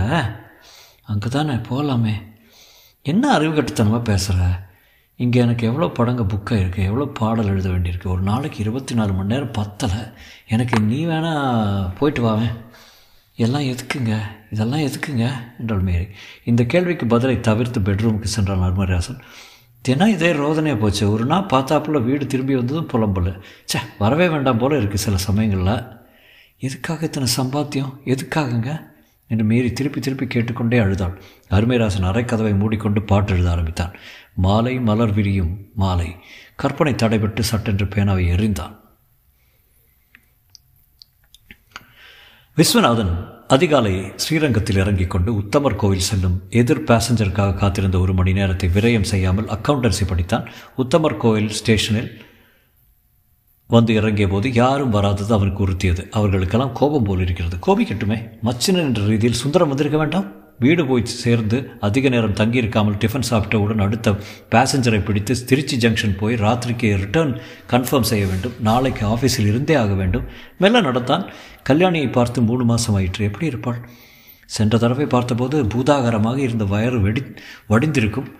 அங்கே 1.02 1.28
தானே 1.28 1.52
போகலாமே 1.52 2.14
என்ன 3.02 3.38
அறிவுகட்டுத்தனமாக 3.38 4.04
பேசுகிற 4.04 4.72
இங்கே 5.16 5.40
எனக்கு 5.40 5.66
எவ்வளோ 5.66 5.86
படங்க 5.86 6.22
புக்காக 6.22 6.60
இருக்குது 6.60 6.84
எவ்வளோ 6.84 7.04
பாடல் 7.04 7.46
எழுத 7.46 7.68
வேண்டியிருக்கு. 7.68 8.06
ஒரு 8.06 8.20
நாளைக்கு 8.20 8.58
இருபத்தி 8.58 8.94
நாலு 8.94 9.12
மணி 9.12 9.26
நேரம் 9.26 9.52
பத்தலை. 9.52 10.12
எனக்கு 10.48 10.80
நீ 10.80 11.06
வேணால் 11.06 11.90
போயிட்டு 11.98 12.22
வாவேன். 12.22 12.56
எல்லாம் 13.34 13.62
எதுக்குங்க? 13.62 14.16
இதெல்லாம் 14.54 14.80
எதுக்குங்க? 14.80 15.58
என்றாள் 15.58 15.80
மேரி. 15.80 16.06
இந்த 16.44 16.64
கேள்விக்கு 16.64 17.06
பதிலை 17.06 17.40
தவிர்த்து 17.40 17.80
பெட்ரூமுக்கு 17.80 18.24
சென்றான் 18.24 18.60
அருமராசன் 18.60 19.20
தினம் 19.82 20.08
இதே 20.08 20.32
ரோதனையாக 20.32 20.76
போச்சு. 20.76 21.12
ஒரு 21.12 21.24
நாள் 21.24 21.40
பார்த்தாப்புல 21.40 22.02
வீடு 22.02 22.26
திரும்பி 22.26 22.54
வந்ததும் 22.54 22.88
புலம்பல. 22.88 23.40
ச்சே 23.72 23.80
வரவே 23.98 24.28
வேண்டாம் 24.28 24.58
போல 24.58 24.78
இருக்குது 24.78 24.94
சில 24.94 25.16
சமயங்களில். 25.16 25.86
எதுக்காக 26.58 27.06
இத்தனை 27.06 27.28
சம்பாத்தியம்? 27.36 27.96
எதுக்காகங்க? 28.04 28.92
என்று 29.26 29.44
மீறி 29.44 29.72
திருப்பி 29.72 30.00
திருப்பி 30.00 30.26
கேட்டுக்கொண்டே 30.26 30.78
அழுதாள். 30.78 31.22
அருமைராசன் 31.48 32.02
அரைக்கதவை 32.02 32.58
மூடிக்கொண்டு 32.58 33.02
பாட்டு 33.02 33.32
எழுத 33.32 33.50
ஆரம்பித்தான். 33.50 33.94
மாலை 34.34 34.80
மலர் 34.80 35.12
விரியும் 35.12 35.70
மாலை. 35.74 36.16
கற்பனை 36.56 36.92
தடைபட்டு 36.92 37.40
சட்டென்று 37.40 37.86
பேனாவை 37.86 38.24
எறிந்தான். 38.36 38.82
விஸ்வநாதன் 42.56 43.33
அதிகாலை 43.54 44.12
ஸ்ரீரங்கத்தில் 44.16 44.76
இறங்கிக் 44.76 45.10
கொண்டு 45.10 45.32
உத்தமர் 45.32 45.76
கோவில் 45.76 45.98
செல்லும் 45.98 46.42
எதிர் 46.50 46.84
பேசஞ்சருக்காக 46.84 47.54
காத்திருந்த 47.54 47.98
ஒரு 47.98 48.14
மணி 48.14 48.32
நேரத்தை 48.32 48.68
விரயம் 48.74 49.00
செய்யாமல் 49.00 49.44
அக்கவுண்டன்சி 49.44 50.04
படித்தான். 50.06 50.46
உத்தமர் 50.78 51.16
கோவில் 51.16 51.48
ஸ்டேஷனில் 51.48 52.22
வந்து 53.66 53.94
இறங்கிய 53.94 54.28
போது 54.28 54.52
யாரும் 54.52 54.90
வராதது 54.90 55.34
அவனுக்கு 55.34 55.66
உறுத்தியது. 55.66 56.08
அவர்களுக்கெல்லாம் 56.10 56.72
கோபம் 56.72 57.02
போல் 57.02 57.20
இருக்கிறது. 57.20 57.56
கோபிக்கட்டுமே. 57.66 58.18
மச்சினன் 58.44 58.86
என்ற 58.88 59.02
ரீதியில் 59.02 59.36
சுந்தரம் 59.36 59.68
வந்திருக்க 59.68 59.98
வேண்டாம்? 59.98 60.43
வீடு 60.58 60.86
போய் 60.86 61.04
சேர்ந்து 61.04 61.70
அதிக 61.80 62.08
நேரம் 62.08 62.34
தங்கியிருக்காமல் 62.34 62.98
டிஃபன் 62.98 63.28
சாப்பிட்டவுடன் 63.30 63.80
அடுத்த 63.80 64.16
பேசஞ்சரை 64.50 65.04
பிடித்து 65.04 65.44
திருச்சி 65.44 65.76
ஜங்ஷன் 65.76 66.16
போய் 66.16 66.34
ராத்திரிக்கு 66.34 66.96
ரிட்டர்ன் 66.96 67.40
கன்ஃபார்ம் 67.70 68.00
செய்ய 68.00 68.26
வேண்டும். 68.26 68.52
நாளைக்கு 68.60 69.06
ஆஃபீஸில் 69.06 69.46
இருந்தே 69.46 69.74
ஆக 69.74 69.94
வேண்டும். 69.94 70.24
மெல்ல 70.58 70.80
நடந்தான். 70.80 71.30
கல்யாணியை 71.68 72.12
பார்த்து 72.12 72.42
மூணு 72.42 72.64
மாதம் 72.64 72.94
ஆயிற்று. 72.94 73.24
எப்படி 73.24 73.46
இருப்பாள்? 73.46 73.88
சென்ற 74.46 74.78
தடவை 74.78 75.06
பார்த்தபோது 75.06 75.64
பூதாகரமாக 75.64 76.38
இருந்த 76.38 76.64
வயறு 76.64 77.00
வெடி 77.00 77.22
வடிந்திருக்கும். 77.66 78.34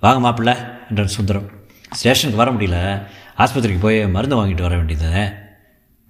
வாங்க 0.00 0.30
மாப்பிள்ள 0.30 0.56
என்றார் 0.88 1.06
சுந்தரம். 1.06 1.50
ஸ்டேஷனுக்கு 1.90 2.44
வர 2.44 2.50
முடியல. 2.50 3.02
ஆஸ்பத்திரிக்கு 3.38 3.80
போய் 3.80 4.08
மருந்து 4.08 4.36
வாங்கிட்டு 4.36 4.60
வர 4.60 4.76
வேண்டியது 4.76 5.32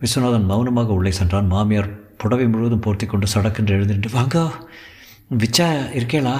விஸ்வநாதன் 0.01 0.45
மௌனமாக 0.45 0.93
உள்ளே 0.93 1.11
சென்றான். 1.11 1.47
மாமியார் 1.47 2.02
புடவை 2.23 2.47
முழுவதும் 2.52 2.85
போர்த்தி 2.87 3.07
கொண்டு 3.09 3.26
சடக்கென்று 3.35 3.76
எழுந்துட்டு 3.79 4.17
வாங்க 4.19 4.38
விச்சா 5.41 5.67
இருக்கேளா? 5.99 6.37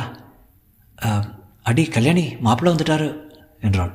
அடி 1.71 1.85
கல்யாணி 1.97 2.25
மாப்பிள்ளை 2.47 2.71
வந்துட்டாரு 2.73 3.11
என்றாள். 3.67 3.93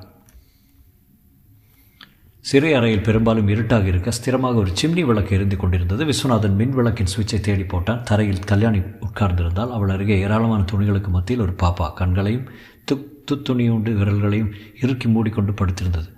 சிறை 2.46 2.70
அறையில் 2.78 3.06
பெரும்பாலும் 3.08 3.50
இருட்டாக 3.54 3.90
இருக்க 3.92 4.10
ஸ்திரமாக 4.18 4.60
ஒரு 4.62 4.72
சிம்னி 4.82 5.04
விளக்கு 5.10 5.32
எரிந்து 5.38 5.58
கொண்டிருந்தது. 5.62 6.04
விஸ்வநாதன் 6.10 6.56
மின் 6.60 6.76
விளக்கின் 6.78 7.12
சுவிட்சை 7.14 7.40
தேடி 7.48 7.66
போட்டான். 7.72 8.02
தரையில் 8.10 8.48
கல்யாணி 8.52 8.82
உட்கார்ந்திருந்தால் 9.08 9.74
அவள் 9.78 9.94
அருகே 9.96 10.18
ஏராளமான 10.26 10.62
துணிகளுக்கு 10.72 11.12
மத்தியில் 11.16 11.44
ஒரு 11.46 11.56
பாப்பா 11.64 11.88
கண்களையும் 12.00 12.48
துக் 12.90 13.08
துத்துணியுண்டு 13.28 13.94
விரல்களையும் 14.00 14.52
இறுக்கி 14.84 15.08
மூடிக்கொண்டு 15.16 15.54
படுத்திருந்தது. 15.60 16.10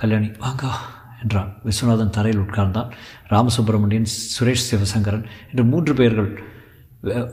கல்யாணி 0.00 0.28
வாங்கா. 0.44 0.72
என்றான். 1.22 1.50
விஸ்வநாதன் 1.64 2.14
தரையில் 2.16 2.42
உட்கார்ந்தான். 2.42 2.90
ராமசுப்பிரமணியன் 3.30 4.08
சுரேஷ் 4.38 4.66
சிவசங்கரன் 4.70 5.24
என்று 5.50 5.64
மூன்று 5.64 5.94
பெயர்கள் 5.94 6.30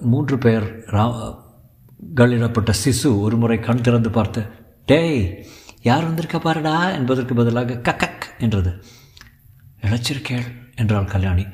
மூன்று 0.02 0.38
பெயர் 0.38 0.68
ரா 0.96 1.06
களிடப்பட்ட 2.16 2.74
சிசு 2.84 3.10
ஒரு 3.20 3.38
முறை 3.38 3.60
கண் 3.60 3.82
திறந்து 3.82 4.10
பார்த்து 4.10 4.42
டேய் 4.86 5.46
யார் 5.82 6.04
வந்திருக்க 6.04 6.38
பாருடா? 6.40 6.76
என்பதற்கு 6.92 7.34
பதிலாக 7.36 7.80
கக்கக் 7.88 8.26
என்றது. 8.40 8.72
இழைச்சிருக்கேள் 9.82 10.48
என்றாள் 10.76 11.12
கல்யாணி. 11.14 11.46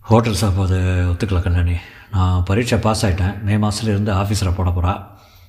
ஹோட்டல் 0.00 0.40
சாப்பாடு 0.42 0.78
ஒத்துக்கல 1.12 1.40
கல்யாணி. 1.42 1.76
நான் 2.12 2.42
பரீட்சை 2.44 2.78
பாஸ் 2.78 3.06
ஆகிட்டேன் 3.06 3.42
மே 3.42 3.54
மாதத்துலேருந்து 3.56 4.12
ஆஃபீஸில் 4.22 4.56
போட 4.56 4.70
போகிறா 4.70 4.94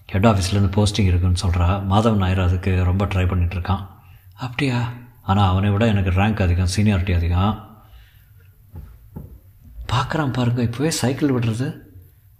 ஹெட் 0.07 0.25
ஆஃபீஸ்லேருந்து 0.25 0.73
போஸ்டிங் 0.77 1.09
இருக்குன்னு 1.11 1.43
சொல்கிறா 1.45 1.67
மாதவன் 1.91 2.21
நாயர் 2.23 2.45
அதுக்கு 2.47 2.71
ரொம்ப 2.83 3.05
ட்ரை 3.05 3.25
பண்ணிகிட்ருக்கான் 3.31 3.83
அப்படியா? 4.37 4.79
ஆனால் 5.23 5.49
அவனை 5.49 5.69
விட 5.69 5.87
எனக்கு 5.87 6.11
ரேங்க் 6.11 6.41
அதிகம் 6.41 6.67
சீனியாரிட்டி 6.75 7.15
அதிகம். 7.15 7.83
பார்க்குறான் 9.93 10.33
பாருங்க 10.33 10.63
இப்போவே 10.63 10.87
சைக்கிள் 10.87 11.29
விடுறது. 11.29 11.77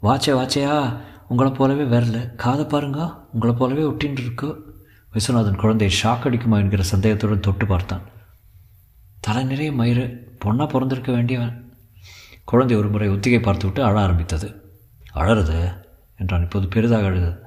வாச்சே 0.04 0.32
வாச்சையா 0.32 0.98
உங்களை 1.28 1.52
போலவே 1.52 1.98
வரல. 1.98 2.36
காதை 2.36 2.66
பாருங்க 2.66 3.28
உங்களை 3.34 3.56
போலவே 3.56 3.82
ஒட்டின்னு 3.82 4.20
இருக்கு 4.20 4.78
விஸ்வநாதன் 5.14 5.56
குழந்தையை 5.56 6.00
ஷாக் 6.04 6.24
அடிக்குமா 6.24 6.58
என்கிற 6.58 6.84
சந்தேகத்துடன் 6.84 7.40
தொட்டு 7.40 7.66
பார்த்தான். 7.66 8.02
தலை 9.20 9.44
நிறைய 9.44 9.72
மயிறு 9.72 10.18
பொண்ணாக 10.46 10.68
பிறந்திருக்க 10.68 11.12
வேண்டியவன். 11.12 11.78
குழந்தை 12.44 12.78
ஒரு 12.78 12.90
முறை 12.90 13.10
ஒத்திகை 13.10 13.40
பார்த்து 13.40 13.64
விட்டு 13.64 13.84
அழ 13.84 14.02
ஆரம்பித்தது. 14.02 14.80
அழறது? 15.16 15.82
என்றான். 16.18 16.42
இப்போது 16.42 16.68
பெரிதாக 16.68 17.06
அழுதது 17.06 17.42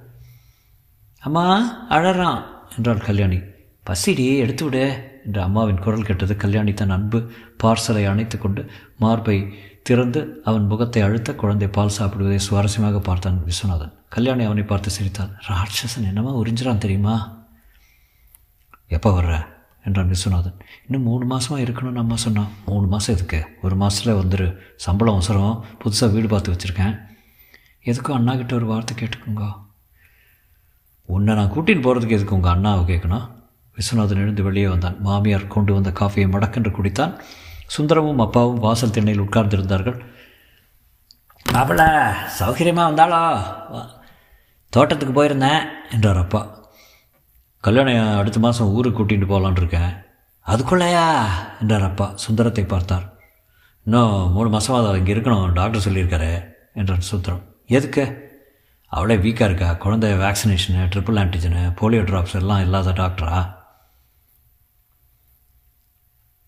அம்மா 1.21 1.77
அழறான் 1.91 2.43
என்றாள் 2.77 2.97
கல்யாணி. 2.97 3.41
பசிடி 3.87 4.37
எடுத்து 4.37 4.65
விடு. 4.65 5.15
என்று 5.27 5.43
அம்மாவின் 5.43 5.79
குரல் 5.79 6.05
கேட்டது 6.05 6.37
கல்யாணி 6.37 6.75
தன் 6.75 6.91
அன்பு 6.91 7.31
பார்சலை 7.63 8.09
அணைத்து 8.09 8.39
கொண்டு 8.39 8.71
மார்பை 8.99 9.55
திறந்து 9.83 10.41
அவன் 10.45 10.67
முகத்தை 10.67 11.03
அழுத்த 11.03 11.35
குழந்தை 11.35 11.69
பால் 11.69 11.97
சாப்பிடுவதை 11.99 12.39
சுவாரஸ்யமாக 12.51 13.01
பார்த்தான் 13.01 13.43
விஸ்வநாதன். 13.47 13.93
கல்யாணி 14.09 14.45
அவனை 14.45 14.63
பார்த்து 14.63 14.91
சிரித்தான். 14.91 15.33
ராட்சசன் 15.49 16.09
என்னமா 16.09 16.35
உறிஞ்சிறான் 16.35 16.79
தெரியுமா? 16.79 17.45
எப்போ 18.87 19.11
வர்ற? 19.21 19.47
என்றான் 19.85 20.11
விஸ்வநாதன். 20.11 20.57
இன்னும் 20.87 21.03
மூணு 21.03 21.37
மாதமாக 21.37 21.65
இருக்கணும்னு 21.65 21.95
அம்மா 21.95 22.17
சொன்னான் 22.17 22.51
மூணு 22.67 22.87
மாதம் 22.87 23.15
எதுக்கு? 23.17 23.47
ஒரு 23.63 23.77
மாதத்தில் 23.77 24.15
வந்துரு. 24.15 24.57
சம்பளம் 24.77 25.15
அவசரம். 25.15 25.65
புதுசாக 25.85 26.13
வீடு 26.13 26.29
பார்த்து 26.29 26.53
வச்சுருக்கேன். 26.53 26.97
எதுக்கும் 27.85 28.19
அண்ணா 28.19 28.35
கிட்ட 28.35 28.55
ஒரு 28.55 28.67
வார்த்தை 28.67 28.97
கேட்டுக்கோங்க? 28.99 29.57
உன்னை 31.05 31.35
நான் 31.35 31.53
கூட்டின்னு 31.53 31.85
போகிறதுக்கு 31.87 32.17
எதுக்கு 32.19 32.35
உங்கள் 32.35 32.53
அண்ணாவை 32.53 32.85
கேட்கணும்? 32.93 33.36
விஸ்வநாதன் 33.77 34.17
எழுந்து 34.17 34.43
வெளியே 34.43 34.69
வந்தான். 34.69 35.01
மாமியார் 35.01 35.47
கொண்டு 35.47 35.73
வந்த 35.73 35.91
காஃபியை 35.91 36.29
மடக்கென்று 36.29 36.71
குடித்தான். 36.71 37.19
சுந்தரமும் 37.67 38.19
அப்பாவும் 38.19 38.59
வாசல் 38.59 38.91
திண்ணையில் 38.91 39.23
உட்கார்ந்திருந்தார்கள். 39.23 40.01
அவள 41.53 42.13
சௌகரியமாக 42.39 42.91
வந்தாளோ? 42.91 43.43
தோட்டத்துக்கு 44.69 45.25
போயிருந்தேன் 45.25 45.65
என்றார் 45.91 46.17
அப்பா. 46.17 46.65
கல்யாணம் 47.61 48.19
அடுத்த 48.19 48.39
மாதம் 48.39 48.69
ஊருக்கு 48.69 49.05
கூட்டிகிட்டு 49.05 49.27
போகலான் 49.27 49.57
இருக்கேன். 49.57 49.97
அதுக்குள்ளையா? 50.47 51.27
என்றார் 51.61 51.83
அப்பா. 51.83 52.13
சுந்தரத்தை 52.15 52.65
பார்த்தார். 52.65 53.15
இன்னும் 53.85 54.33
மூணு 54.33 54.59
மாதமாக 54.59 54.89
அதை 54.89 54.97
இங்கே 54.97 55.15
இருக்கணும் 55.15 55.53
டாக்டர் 55.53 55.93
சொல்லியிருக்காரு 55.93 56.45
என்றான் 56.75 57.01
சுந்தரம். 57.01 57.45
எதுக்கு? 57.67 58.25
அவளே 58.87 59.17
வீக்காக 59.17 59.45
இருக்கா. 59.45 59.73
குழந்தை 59.73 60.13
vaccination 60.13 60.89
triple 60.93 61.21
antigen 61.23 61.75
polio 61.81 62.03
drops 62.03 62.35
எல்லாம் 62.35 62.61
இல்லாத 62.61 62.91
டாக்டரா 62.91 63.56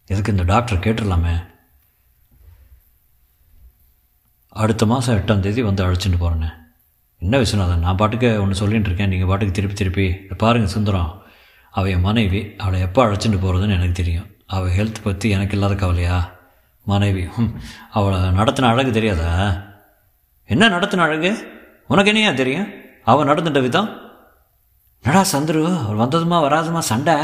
எதுக்கு 0.09 0.31
இந்த 0.31 0.43
டாக்டர் 0.43 0.79
கேட்டுடலாமே? 0.79 1.47
அடுத்த 4.49 4.87
மாதம் 4.87 5.17
எட்டாம் 5.17 5.41
தேதி 5.41 5.63
வந்து 5.63 5.87
அழைச்சிட்டு 5.87 6.19
போகிறேண்ணே 6.21 6.51
என்ன 7.19 7.39
விஸ்வநாதன் 7.39 7.79
நான் 7.79 7.97
பாட்டுக்கு 7.97 8.41
ஒன்று 8.41 8.61
சொல்லிகிட்டு 8.61 8.89
இருக்கேன். 8.89 9.09
நீங்கள் 9.09 9.29
பாட்டுக்கு 9.29 9.55
திருப்பி 9.55 9.77
திருப்பி. 9.77 10.37
பாருங்கள் 10.37 10.71
சுந்தரம். 10.71 11.23
அவள் 11.71 11.91
என் 11.91 12.01
மனைவி. 12.01 12.55
அவளை 12.57 12.81
எப்போ 12.81 13.07
அழைச்சிட்டு 13.07 13.39
போகிறதுன்னு 13.43 13.77
எனக்கு 13.77 13.93
தெரியும். 13.93 14.27
அவள் 14.47 14.77
ஹெல்த் 14.77 15.01
பற்றி 15.03 15.31
எனக்கு 15.31 15.53
இல்லாத 15.53 15.75
கவலையா? 15.75 16.31
மனைவி. 16.85 17.25
ம் 17.37 17.61
அவளை 17.91 18.19
நடத்தின 18.19 18.67
அழகு 18.67 18.91
தெரியாதா? 18.91 19.33
என்ன 20.45 20.69
நடத்தின 20.69 20.97
அழகு? 20.97 21.33
உனக்கு 21.89 22.11
என்னையா 22.11 22.33
தெரியும்? 22.33 22.69
அவள் 23.05 23.27
நடந்துட்ட 23.27 23.61
விதம்? 23.61 23.91
நடா 25.03 25.25
சந்துரு 25.33 25.63
அவள் 25.85 26.03
வந்ததுமா 26.07 26.39
வராதுமா? 26.47 26.79
சண்டை? 26.79 27.15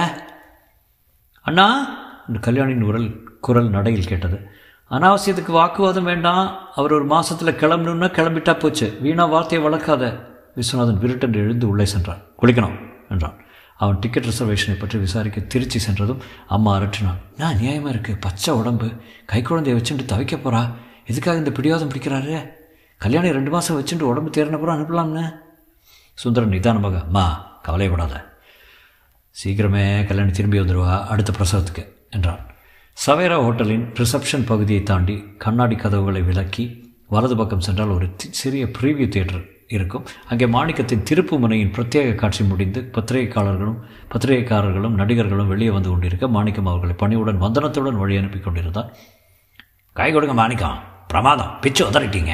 அண்ணா 1.40 1.66
கல்யாணியின் 2.40 2.82
உரல் 2.82 3.08
குரல் 3.40 3.70
நடையில் 3.70 4.06
கேட்டது. 4.06 4.48
அனாவசியத்துக்கு 4.90 5.52
வாக்குவாதம் 5.52 6.04
வேண்டாம். 6.04 6.70
அவர் 6.74 6.92
ஒரு 6.92 7.04
மாதத்தில் 7.04 7.58
கிளம்பணும்னா 7.62 8.08
கிளம்பிட்டா 8.18 8.58
போச்சு. 8.58 8.98
வீணா 9.00 9.24
வார்த்தையை 9.24 9.68
வளர்க்காத. 9.68 10.04
விஸ்வநாதன் 10.56 11.00
விருட்டென்று 11.02 11.40
எழுந்து 11.40 11.68
உள்ளே 11.68 11.84
சென்றான். 11.84 12.22
குளிக்கணும் 12.42 12.76
என்றான். 13.10 13.36
அவன் 13.76 13.98
டிக்கெட் 13.98 14.24
ரிசர்வேஷனை 14.24 14.78
பற்றி 14.78 14.98
விசாரிக்க 14.98 15.40
திருச்சி 15.40 15.78
சென்றதும் 15.78 16.20
அம்மா 16.46 16.78
அரற்றினான் 16.78 17.20
நான் 17.36 17.56
நியாயமாக 17.56 17.92
இருக்குது 17.94 18.20
பச்சை 18.20 18.54
உடம்பு. 18.54 18.88
கை 19.26 19.42
குழந்தைய 19.42 19.76
வச்சுட்டு 19.78 20.04
தவிக்க 20.12 20.36
போகிறா 20.36 20.62
எதுக்காக 21.06 21.38
இந்த 21.38 21.50
பிடிவாதம் 21.50 21.90
பிடிக்கிறாரு? 21.90 22.50
கல்யாணம் 22.96 23.30
ரெண்டு 23.30 23.50
மாதம் 23.50 23.78
வச்சுட்டு 23.80 24.02
உடம்பு 24.02 24.30
தேர்னப்புறம் 24.30 24.76
அனுப்பலாம்னு. 24.76 25.24
சுந்தரன் 26.14 26.48
நிதானமாக 26.48 27.00
அம்மா 27.00 27.24
கவலைப்படாத 27.62 28.32
சீக்கிரமே 29.42 30.06
கல்யாணம் 30.06 30.32
திரும்பி 30.32 30.60
வந்துடுவா 30.60 31.04
அடுத்த 31.06 31.32
பிரசவத்துக்கு. 31.38 31.84
என்றான். 32.14 32.42
சவேரா 33.06 33.38
ஹோட்டலின் 33.44 33.86
ரிசப்ஷன் 33.92 34.46
பகுதியை 34.46 34.82
தாண்டி 34.82 35.16
கண்ணாடி 35.38 35.76
கதவுகளை 35.76 36.22
விலக்கி 36.22 36.64
வலது 37.08 37.36
பக்கம் 37.36 37.66
சென்றால் 37.66 37.96
ஒரு 37.96 38.06
சிறிய 38.18 38.64
ப்ரீவியூ 38.78 39.08
தியேட்டர் 39.08 39.42
இருக்கும். 39.68 40.06
அங்கே 40.28 40.46
மாணிக்கத்தின் 40.46 41.04
திருப்பு 41.10 41.34
முனையின் 41.38 41.72
பிரத்யேக 41.76 42.14
காட்சி 42.14 42.44
முடிந்து 42.44 42.80
பத்திரிகைக்காரர்களும் 42.92 43.78
பத்திரிகைக்காரர்களும் 44.12 44.96
நடிகர்களும் 45.00 45.48
வெளியே 45.48 45.70
வந்து 45.70 45.88
கொண்டிருக்க 45.88 46.28
மாணிக்கம் 46.28 46.70
அவர்களை 46.72 46.94
பணியுடன் 46.96 47.42
வந்தனத்துடன் 47.44 48.00
வழி 48.02 48.16
அனுப்பி 48.16 48.40
கொண்டிருந்தார் 48.40 48.90
கை 49.92 50.12
கொடுங்க 50.12 50.34
மாணிக்கம் 50.34 50.78
பிரமாதம். 51.08 51.52
பிச்சு 51.60 51.82
உதறிட்டீங்க. 51.90 52.32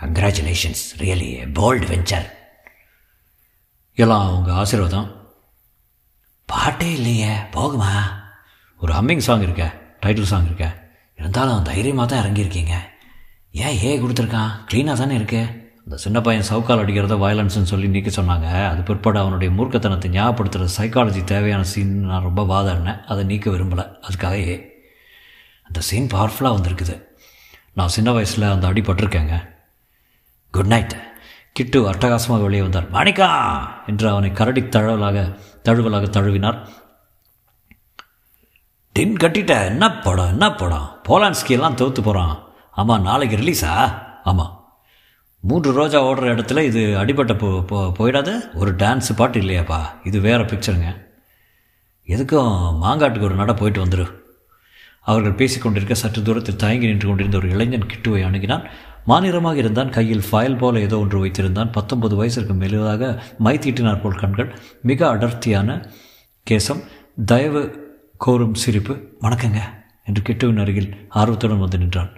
கங்க்ராச்சுலேஷன்ஸ் 0.00 0.84
ரியலி 0.98 1.28
போல்டு 1.58 1.86
வெஞ்சர் 1.92 2.28
எல்லாம் 3.94 4.26
அவங்க 4.28 4.52
ஆசீர்வாதம். 4.52 5.08
பாட்டே 6.46 6.92
இல்லையே. 6.92 7.34
போகுமா? 7.52 7.92
ஒரு 8.84 8.92
ஹம்மிங் 8.92 9.18
சாங் 9.18 9.42
இருக்க 9.42 9.74
டைட்டில் 10.06 10.22
சாங் 10.22 10.44
இருக்க. 10.44 10.90
இருந்தாலும் 11.18 11.62
தைரியமாக 11.62 12.14
தான் 12.14 12.24
இறங்கியிருக்கீங்க. 12.24 12.72
ஏன் 13.52 13.84
ஏ 13.84 13.98
கொடுத்துருக்கான்? 13.98 14.50
க்ளீனாக 14.72 14.94
தானே 14.94 15.14
இருக்கு. 15.14 15.46
அந்த 15.84 15.96
சின்ன 15.96 16.20
பையன் 16.20 16.44
சவுக்கால் 16.50 16.82
அடிக்கிறத 16.84 17.16
வயலன்ஸ்னு 17.16 17.62
சொல்லி 17.62 17.88
நீக்க 17.88 18.22
சொன்னாங்க. 18.22 18.68
அது 18.68 18.82
பிற்பாடு 18.82 19.18
அவனுடைய 19.18 19.62
மூர்க்கத்தனத்தை 19.62 20.08
ஞாபகப்படுத்துகிற 20.08 20.68
சைக்காலஜி 20.78 21.24
தேவையான 21.24 21.64
சீன் 21.64 22.00
நான் 22.00 22.22
ரொம்ப 22.22 22.42
வாதாடினேன். 22.42 23.04
அதை 23.04 23.24
நீக்க 23.24 23.50
விரும்பலை. 23.50 23.92
அதுக்காக 24.08 24.32
ஏ 24.32 24.72
அந்த 25.62 25.80
சீன் 25.80 26.06
பவர்ஃபுல்லாக 26.06 26.58
வந்திருக்குது. 26.58 27.02
நான் 27.72 27.88
சின்ன 27.88 28.12
வயசில் 28.12 28.44
அந்த 28.44 28.68
அடிபட்டிருக்கேங்க. 28.68 29.48
குட் 30.50 30.66
நைட் 30.66 30.96
கிட்டு 31.52 31.90
அட்டகாசமாக 31.92 32.42
வெளியே 32.42 32.62
வந்தார். 32.62 32.90
மாணிக்கா! 32.90 33.28
என்று 33.86 34.08
அவனை 34.08 34.32
கரடி 34.32 34.60
தழுவலாக 34.60 35.38
தழுவலாக 35.64 36.10
தழுவினார். 36.10 36.68
டின் 38.96 39.14
கட்டிட்ட 39.16 39.66
என்ன 39.66 40.00
படம் 40.00 40.28
என்ன 40.28 40.54
படம்? 40.54 41.00
போலான்ஸ்கி 41.08 41.48
எல்லாம் 41.48 41.74
தோற்று 41.74 42.02
போகிறான் 42.02 42.42
ஆமாம் 42.70 43.02
நாளைக்கு 43.02 43.36
ரிலீஸா 43.36 43.92
ஆமாம் 44.24 44.76
மூன்று 45.40 45.72
ரோஜா 45.72 46.04
ஓடுற 46.04 46.26
இடத்துல 46.34 46.62
இது 46.62 46.98
அடிபட்ட 46.98 47.38
போ 47.38 47.62
போ 47.62 47.78
போயிடாத? 47.98 48.54
ஒரு 48.54 48.74
டான்ஸு 48.74 49.12
பாட்டு 49.16 49.40
இல்லையாப்பா. 49.40 49.78
இது 50.04 50.20
வேறு 50.20 50.42
பிக்சருங்க 50.42 51.10
எதுக்கும் 52.06 52.54
மாங்காட்டுக்கு 52.84 53.20
ஒரு 53.20 53.34
நட 53.34 53.54
போயிட்டு 53.54 53.84
வந்துடு 53.84 54.22
அவர்கள் 55.00 55.38
பேசிக்கொண்டிருக்க 55.40 55.92
சற்று 55.92 56.22
தூரத்தில் 56.22 56.56
தயங்கி 56.56 56.86
நின்று 56.86 57.06
கொண்டிருந்த 57.06 57.36
ஒரு 57.36 57.48
இளைஞன் 57.48 57.86
கிட்டுவை 57.86 58.20
அணுகினான். 58.28 58.64
மாநிலமாக 59.04 59.56
இருந்தான். 59.56 59.90
கையில் 59.90 60.24
ஃபயல் 60.30 60.56
போல 60.56 60.80
ஏதோ 60.80 60.98
ஒன்று 60.98 61.24
வைத்திருந்தான். 61.24 61.72
பத்தொன்பது 61.72 62.24
வயசிற்கு 62.24 62.54
மெலிதாக 62.54 63.22
மை 63.38 63.58
தீட்டினார் 63.58 64.00
போல் 64.00 64.14
கண்கள். 64.14 64.58
மிக 64.82 65.08
அடர்த்தியான 65.08 65.90
கேசம். 66.50 66.82
தயவு 67.26 67.83
கோரும் 68.16 68.54
சிரிப்பு 68.54 69.16
வணக்கங்க 69.20 69.60
என்று 70.04 70.22
கிட்டுவின் 70.22 70.60
அருகில் 70.60 71.06
ஆர்வத்துடன் 71.08 71.58
வந்து 71.58 71.78
நின்றான். 71.78 72.10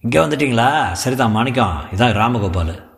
இங்கே 0.00 0.18
வந்துட்டிங்களா? 0.18 0.92
சரிதான் 0.92 1.30
மாணிக்கம். 1.30 1.88
இதான் 1.90 2.12
ராமகோபால். 2.12 2.90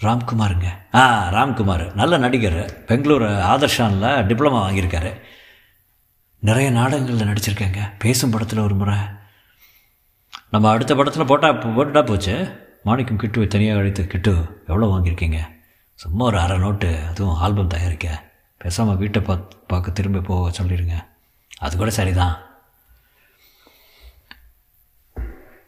ராம்குமாருங்க. 0.00 0.64
ஆ 0.94 1.30
ராம்குமார். 1.32 1.92
நல்ல 1.92 2.18
நடிகர். 2.18 2.84
பெங்களூர் 2.84 3.22
ஆதர்ஷானில் 3.22 4.26
டிப்ளமா 4.28 4.58
வாங்கியிருக்காரு. 4.58 5.20
நிறைய 6.38 6.70
நாடகங்களில் 6.70 7.26
நடிச்சிருக்கேங்க. 7.26 7.92
பேசும் 7.98 8.30
படத்தில் 8.30 8.58
ஒரு 8.58 8.74
முறை. 8.74 8.96
நம்ம 10.50 10.70
அடுத்த 10.70 10.94
படத்தில் 10.94 11.26
போட்டால் 11.26 11.58
போட்டுட்டா 11.58 12.06
போச்சு. 12.06 12.34
மாணிக்கம் 12.82 13.18
கிட்டுவை 13.18 13.46
தனியாக 13.46 13.78
அழைத்து 13.78 14.06
கிட்டு 14.06 14.64
எவ்வளோ 14.68 14.86
வாங்கியிருக்கீங்க? 14.86 15.38
சும்மா 15.94 16.24
ஒரு 16.24 16.38
அரை 16.38 16.58
நோட்டு. 16.58 16.98
அதுவும் 17.08 17.34
ஆல்பம் 17.34 17.66
தயாரிக்க. 17.66 18.30
பேசாமல் 18.62 18.98
வீட்டை 19.02 19.20
பார்த்து 19.22 19.56
பார்க்க 19.70 19.96
திரும்ப 19.98 20.24
போக 20.30 20.50
சொல்லிடுங்க 20.58 20.96
அது 21.58 21.76
கூட 21.76 21.90
சரிதான். 21.90 22.34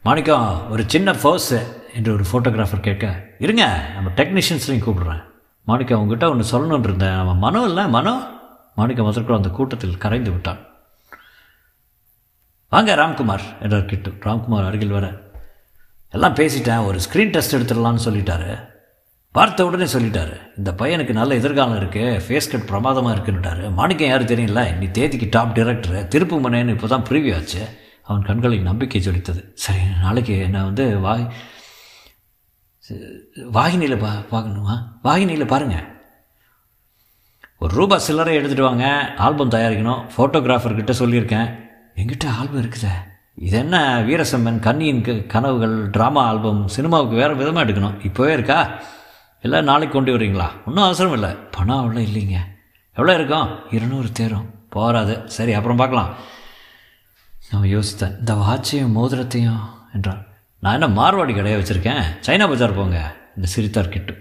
மாணிக்கம் 0.07 0.70
ஒரு 0.70 0.83
சின்ன 0.92 1.12
ஃபோர்ஸு 1.12 1.59
என்று 1.96 2.11
ஒரு 2.16 2.24
ஃபோட்டோகிராஃபர் 2.30 2.87
கேட்க 2.88 3.07
இருங்க 3.44 3.64
நம்ம 3.94 4.11
டெக்னீஷியன்ஸ்லையும் 4.18 4.85
கூப்பிடுறேன். 4.87 5.22
மாணிக்கம் 5.62 6.00
உங்ககிட்ட 6.00 6.28
ஒன்று 6.33 6.50
சொல்லணுன்னு 6.52 6.88
இருந்தேன். 6.88 7.16
நம்ம 7.20 7.35
மனோ 7.35 7.62
இல்லை 7.70 7.85
மனோ? 7.88 8.14
மாணிக்கம் 8.74 9.07
முதற்குள்ள 9.07 9.40
அந்த 9.40 9.50
கூட்டத்தில் 9.59 9.98
கரைந்து 9.98 10.30
விட்டான். 10.30 10.61
வாங்க 12.68 12.94
ராம்குமார் 12.94 13.46
என்றார் 13.61 13.90
கிட்டு. 13.90 14.11
ராம்குமார் 14.26 14.68
அருகில் 14.68 14.96
வர 14.98 15.09
எல்லாம் 16.11 16.35
பேசிட்டேன். 16.35 16.87
ஒரு 16.87 16.98
ஸ்க்ரீன் 17.07 17.35
டெஸ்ட் 17.37 17.57
எடுத்துடலான்னு 17.57 18.07
சொல்லிட்டாரு. 18.07 18.50
பார்த்த 19.36 19.64
உடனே 19.66 19.86
சொல்லிட்டாரு 19.92 20.34
இந்த 20.58 20.70
பையனுக்கு 20.80 21.12
நல்ல 21.18 21.32
எதிர்காலம் 21.40 21.78
இருக்குது 21.78 22.18
ஃபேஸ் 22.24 22.50
கட் 22.50 22.68
பிரமாதமாக 22.68 23.14
இருக்குன்னுட்டாரு. 23.14 23.62
மாணிக்கம் 23.78 24.10
யாரும் 24.10 24.30
தெரியல 24.32 24.62
நீ 24.80 24.86
தேதிக்கு 24.98 25.26
டாப் 25.36 25.54
டிரெக்டரு 25.56 26.00
திருப்பு 26.12 26.36
மனேன்னு 26.44 26.74
இப்போ 26.76 26.88
தான் 26.92 27.06
ப்ரிவியூ 27.08 27.32
ஆச்சு. 27.38 27.62
அவன் 28.08 28.22
கண்களில் 28.28 28.68
நம்பிக்கை 28.68 29.00
ஜொலித்தது. 29.06 29.42
சரி 29.64 29.82
நாளைக்கு 30.04 30.36
நான் 30.54 30.68
வந்து 30.70 30.86
வாய் 31.06 31.26
வாகினியில் 33.58 34.00
பா 34.04 34.12
பார்க்கணுமா? 34.32 34.74
வாகினியில் 35.08 35.52
பாருங்கள் 35.52 35.86
ஒரு 37.64 37.72
ரூபா 37.80 37.96
சில்லறை 38.06 38.32
எடுத்துகிட்டு 38.38 38.68
வாங்க 38.70 38.86
ஆல்பம் 39.26 39.54
தயாரிக்கணும் 39.58 40.02
ஃபோட்டோகிராஃபர்கிட்ட 40.14 40.94
சொல்லியிருக்கேன். 41.02 41.48
எங்கிட்ட 42.00 42.26
ஆல்பம் 42.40 42.62
இருக்குதே. 42.62 42.94
இது 43.46 43.56
என்ன 43.64 43.76
வீரசம்மன் 44.08 44.64
கன்னியின் 44.66 45.04
கனவுகள் 45.32 45.78
ட்ராமா 45.94 46.22
ஆல்பம் 46.32 46.60
சினிமாவுக்கு 46.74 47.22
வேறு 47.22 47.40
விதமாக 47.40 47.64
எடுக்கணும். 47.66 47.96
இப்போவே 48.08 48.32
இருக்கா? 48.38 48.58
இல்லை 49.44 49.61
நாளைக்கு 49.62 49.94
கொண்டு 49.94 50.18
வரீங்களா? 50.18 50.48
ஒன்றும் 50.66 50.85
அவசரம் 50.85 51.12
இல்லை. 51.12 51.30
பணம் 51.50 51.80
அவ்வளோ 51.80 52.00
இல்லைங்க. 52.00 52.37
எவ்வளோ 52.94 53.14
இருக்கும் 53.14 53.48
இருநூறு 53.70 54.12
தேரும். 54.12 54.46
போகாது. 54.70 55.22
சரி 55.26 55.52
அப்புறம் 55.52 55.76
பார்க்கலாம். 55.76 56.14
நான் 57.50 57.62
யோசித்தேன் 57.62 58.18
இந்த 58.18 58.35
வாட்சையும் 58.35 58.94
மோதிரத்தையும் 58.98 59.61
என்றான். 59.94 60.26
நான் 60.61 60.80
என்ன 60.80 61.02
மார்வாடி 61.02 61.35
கடையை 61.35 61.61
வச்சுருக்கேன்? 61.61 62.02
சைனா 62.26 62.48
பஜார் 62.48 62.74
போங்க. 62.74 63.16
இந்த 63.37 63.48
சிரித்தார் 63.48 63.88
கிட்டு. 63.88 64.14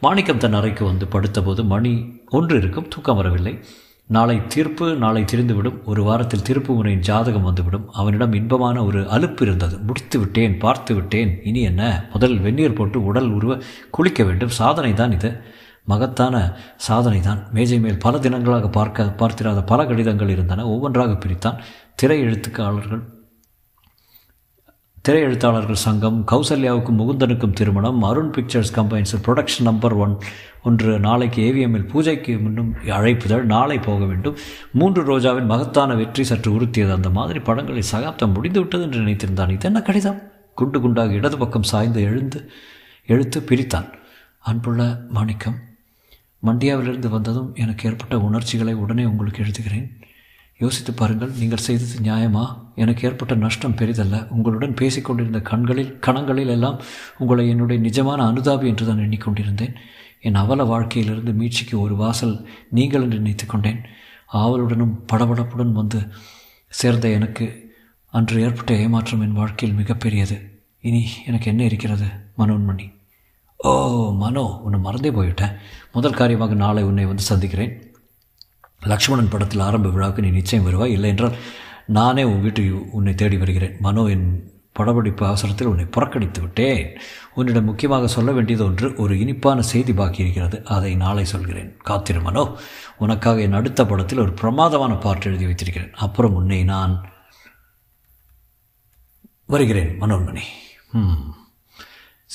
மாணிக்கம் 0.00 0.38
தன் 0.38 0.52
அறைக்கு 0.52 0.84
வந்து 0.84 1.06
படுத்தபோது 1.06 1.64
மணி 1.64 2.22
ஒன்று 2.26 2.56
இருக்கும் 2.56 2.88
தூக்கம் 2.88 3.16
வரவில்லை. 3.16 3.64
நாளை 4.06 4.46
தீர்ப்பு 4.46 4.96
நாளை 4.96 5.22
தெரிந்துவிடும். 5.22 5.84
ஒரு 5.84 6.02
வாரத்தில் 6.02 6.40
திருப்பு 6.40 6.66
முறையின் 6.66 7.00
ஜாதகம் 7.00 7.42
வந்துவிடும். 7.42 7.92
அவனிடம் 7.92 8.32
இன்பமான 8.32 8.84
ஒரு 8.84 9.10
அலுப்பு 9.10 9.46
இருந்தது. 9.46 9.78
முடித்து 9.78 10.18
விட்டேன் 10.18 10.58
பார்த்து 10.58 10.94
விட்டேன். 10.94 11.40
இனி 11.44 11.60
என்ன? 11.60 12.08
முதல் 12.12 12.38
வெந்நீர் 12.38 12.72
போட்டு 12.72 13.04
உடல் 13.04 13.28
உருவ 13.28 13.58
குளிக்க 13.90 14.24
வேண்டும். 14.24 14.48
சாதனை 14.48 14.94
தான் 14.94 15.12
இது. 15.12 15.40
மகத்தான 15.84 16.56
சாதனை 16.76 17.20
தான் 17.20 17.46
மேஜை 17.52 17.80
மேல் 17.80 17.98
பல 17.98 18.18
தினங்களாக 18.18 18.70
பார்க்க 18.70 19.10
பார்த்திராத 19.10 19.62
பல 19.62 19.86
கடிதங்கள் 19.86 20.28
இருந்தன. 20.28 20.68
ஒவ்வொன்றாக 20.68 21.12
பிரித்தான். 21.12 21.58
திரை 21.94 22.22
எழுத்துக்காளர்கள் 22.22 23.15
திரையெழுத்தாளர்கள் 25.06 25.82
சங்கம் 25.86 26.24
கௌசல்யாவுக்கும் 26.32 26.98
முகுந்தனுக்கும் 27.00 27.52
திருமணம் 27.52 28.02
Arun 28.02 28.30
pictures 28.30 28.80
combines 28.80 29.12
production 29.26 29.62
number 29.62 29.92
one 29.92 30.18
ஒன்று 30.62 30.98
நாளைக்கு 30.98 31.52
ஏவிஎம்மில் 31.52 31.88
பூஜைக்கு 31.88 32.38
முன்னும் 32.38 32.74
அழைப்புதல் 32.74 33.42
நாளை 33.42 33.78
போக 33.78 34.04
வேண்டும். 34.04 34.36
மூன்று 34.72 35.02
ரோஜாவின் 35.02 35.46
மகத்தான 35.46 35.94
வெற்றி 35.94 36.24
சற்று 36.24 36.52
உறுத்தியது. 36.52 36.90
அந்த 36.90 37.10
மாதிரி 37.10 37.38
படங்களை 37.38 37.82
சகாப்தம் 37.82 38.32
முடிந்துவிட்டது 38.32 38.82
என்று 38.82 39.00
நினைத்திருந்தான். 39.00 39.50
இது 39.50 39.66
என்ன 39.66 39.82
கடிதம்? 39.82 40.20
குண்டு 40.54 40.80
குண்டாக 40.80 41.12
இடது 41.12 41.38
பக்கம் 41.38 41.62
சாய்ந்து 41.62 42.02
எழுந்து 42.02 42.50
எழுத்து 43.06 43.40
பிரித்தான். 43.40 43.88
அன்புள்ள 44.38 44.98
மாணிக்கம் 45.08 45.54
மண்டியாவிலிருந்து 46.46 47.08
வந்ததும் 47.08 47.54
எனக்கு 47.54 47.88
ஏற்பட்ட 47.88 48.18
உணர்ச்சிகளை 48.20 48.74
உடனே 48.74 49.04
உங்களுக்கு 49.04 49.42
எழுதுகிறேன். 49.42 49.88
யோசித்து 50.56 50.92
பாருங்கள் 50.92 51.28
நீங்கள் 51.28 51.58
செய்தது 51.58 51.98
நியாயமா? 52.00 52.58
எனக்கு 52.74 53.08
ஏற்பட்ட 53.08 53.34
நஷ்டம் 53.34 53.76
பெரிதல்ல. 53.76 54.28
உங்களுடன் 54.28 54.74
பேசிக்கொண்டிருந்த 54.74 55.40
கண்களில் 55.40 55.98
கணங்களில் 55.98 56.48
எல்லாம் 56.48 56.80
உங்களை 57.18 57.48
என்னுடைய 57.48 57.90
நிஜமான 57.90 58.32
அனுதாபி 58.32 58.66
என்று 58.66 58.86
தான் 58.86 58.98
எண்ணிக்கொண்டிருந்தேன். 58.98 59.74
என் 60.20 60.34
அவல 60.34 60.64
வாழ்க்கையிலிருந்து 60.64 61.32
மீட்சிக்கு 61.32 61.78
ஒரு 61.78 61.96
வாசல் 61.96 62.48
நீங்கள் 62.70 63.02
என்று 63.02 63.18
நினைத்து 63.18 63.46
கொண்டேன். 63.46 63.80
ஆவலுடனும் 64.32 64.94
படபடப்புடன் 65.12 65.72
வந்து 65.72 66.08
சேர்ந்த 66.68 67.08
எனக்கு 67.08 67.74
அன்று 68.08 68.42
ஏற்பட்ட 68.42 68.74
ஏமாற்றம் 68.74 69.20
என் 69.20 69.32
வாழ்க்கையில் 69.32 69.78
மிகப்பெரியது 69.78 70.60
இனி 70.80 71.08
எனக்கு 71.26 71.50
என்ன 71.50 71.64
இருக்கிறது 71.64 72.06
மனோன்மணி? 72.38 72.92
ஓ 73.56 73.70
மனோ 74.12 74.60
உன்னை 74.64 74.80
மறந்தே 74.80 75.10
போய்விட்டேன். 75.10 75.54
முதல் 75.92 76.14
காரியமாக 76.14 76.54
நாளை 76.54 76.82
உன்னை 76.82 77.04
வந்து 77.04 77.22
சந்திக்கிறேன். 77.22 77.85
லக்ஷ்மணன் 78.86 79.28
படத்தில் 79.28 79.60
ஆரம்ப 79.60 79.88
விழாவுக்கு 79.88 80.22
நீ 80.22 80.28
நிச்சயம் 80.28 80.64
வருவாய் 80.64 80.92
இல்லை 80.92 81.08
என்றால் 81.08 81.36
நானே 81.86 82.22
உன் 82.22 82.42
வீட்டு 82.42 82.90
உன்னை 82.90 83.14
தேடி 83.14 83.36
வருகிறேன். 83.36 83.76
மனோ 83.80 84.06
என் 84.06 84.54
படப்பிடிப்பு 84.72 85.26
அவசரத்தில் 85.26 85.66
உன்னை 85.66 85.84
புறக்கணித்து 85.84 86.40
விட்டேன். 86.40 86.98
உன்னிடம் 87.34 87.64
முக்கியமாக 87.64 88.06
சொல்ல 88.06 88.32
வேண்டியது 88.32 88.64
ஒன்று 88.64 88.94
ஒரு 88.96 89.18
இனிப்பான 89.18 89.62
செய்தி 89.62 89.94
பாக்கி 89.94 90.22
இருக்கிறது. 90.22 90.64
அதை 90.64 90.94
நாளை 90.94 91.24
சொல்கிறேன். 91.24 91.76
காத்திரு 91.76 92.20
மனோ. 92.20 92.56
உனக்காக 92.98 93.40
என் 93.40 93.52
அடுத்த 93.52 93.86
படத்தில் 93.86 94.18
ஒரு 94.18 94.32
பிரமாதமான 94.32 94.94
பாட்டு 94.94 95.28
எழுதி 95.28 95.44
வைத்திருக்கிறேன். 95.44 95.94
அப்புறம் 95.94 96.34
உன்னை 96.34 96.64
நான் 96.64 97.10
வருகிறேன் 99.46 100.00
மனோன்மணி. 100.00 100.40
ம் 100.92 101.34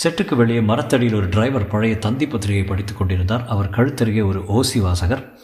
செட்டுக்கு 0.04 0.36
வெளியே 0.36 0.62
மரத்தடியில் 0.62 1.14
ஒரு 1.14 1.30
டிரைவர் 1.30 1.68
பழைய 1.68 1.98
தந்தி 1.98 2.28
பத்திரிகை 2.28 2.64
படித்துக் 2.64 2.98
கொண்டிருந்தார். 2.98 3.48
அவர் 3.48 3.70
கழுத்தருகே 3.70 4.26
ஒரு 4.26 4.40
ஓசி 4.40 4.80
வாசகர். 4.82 5.40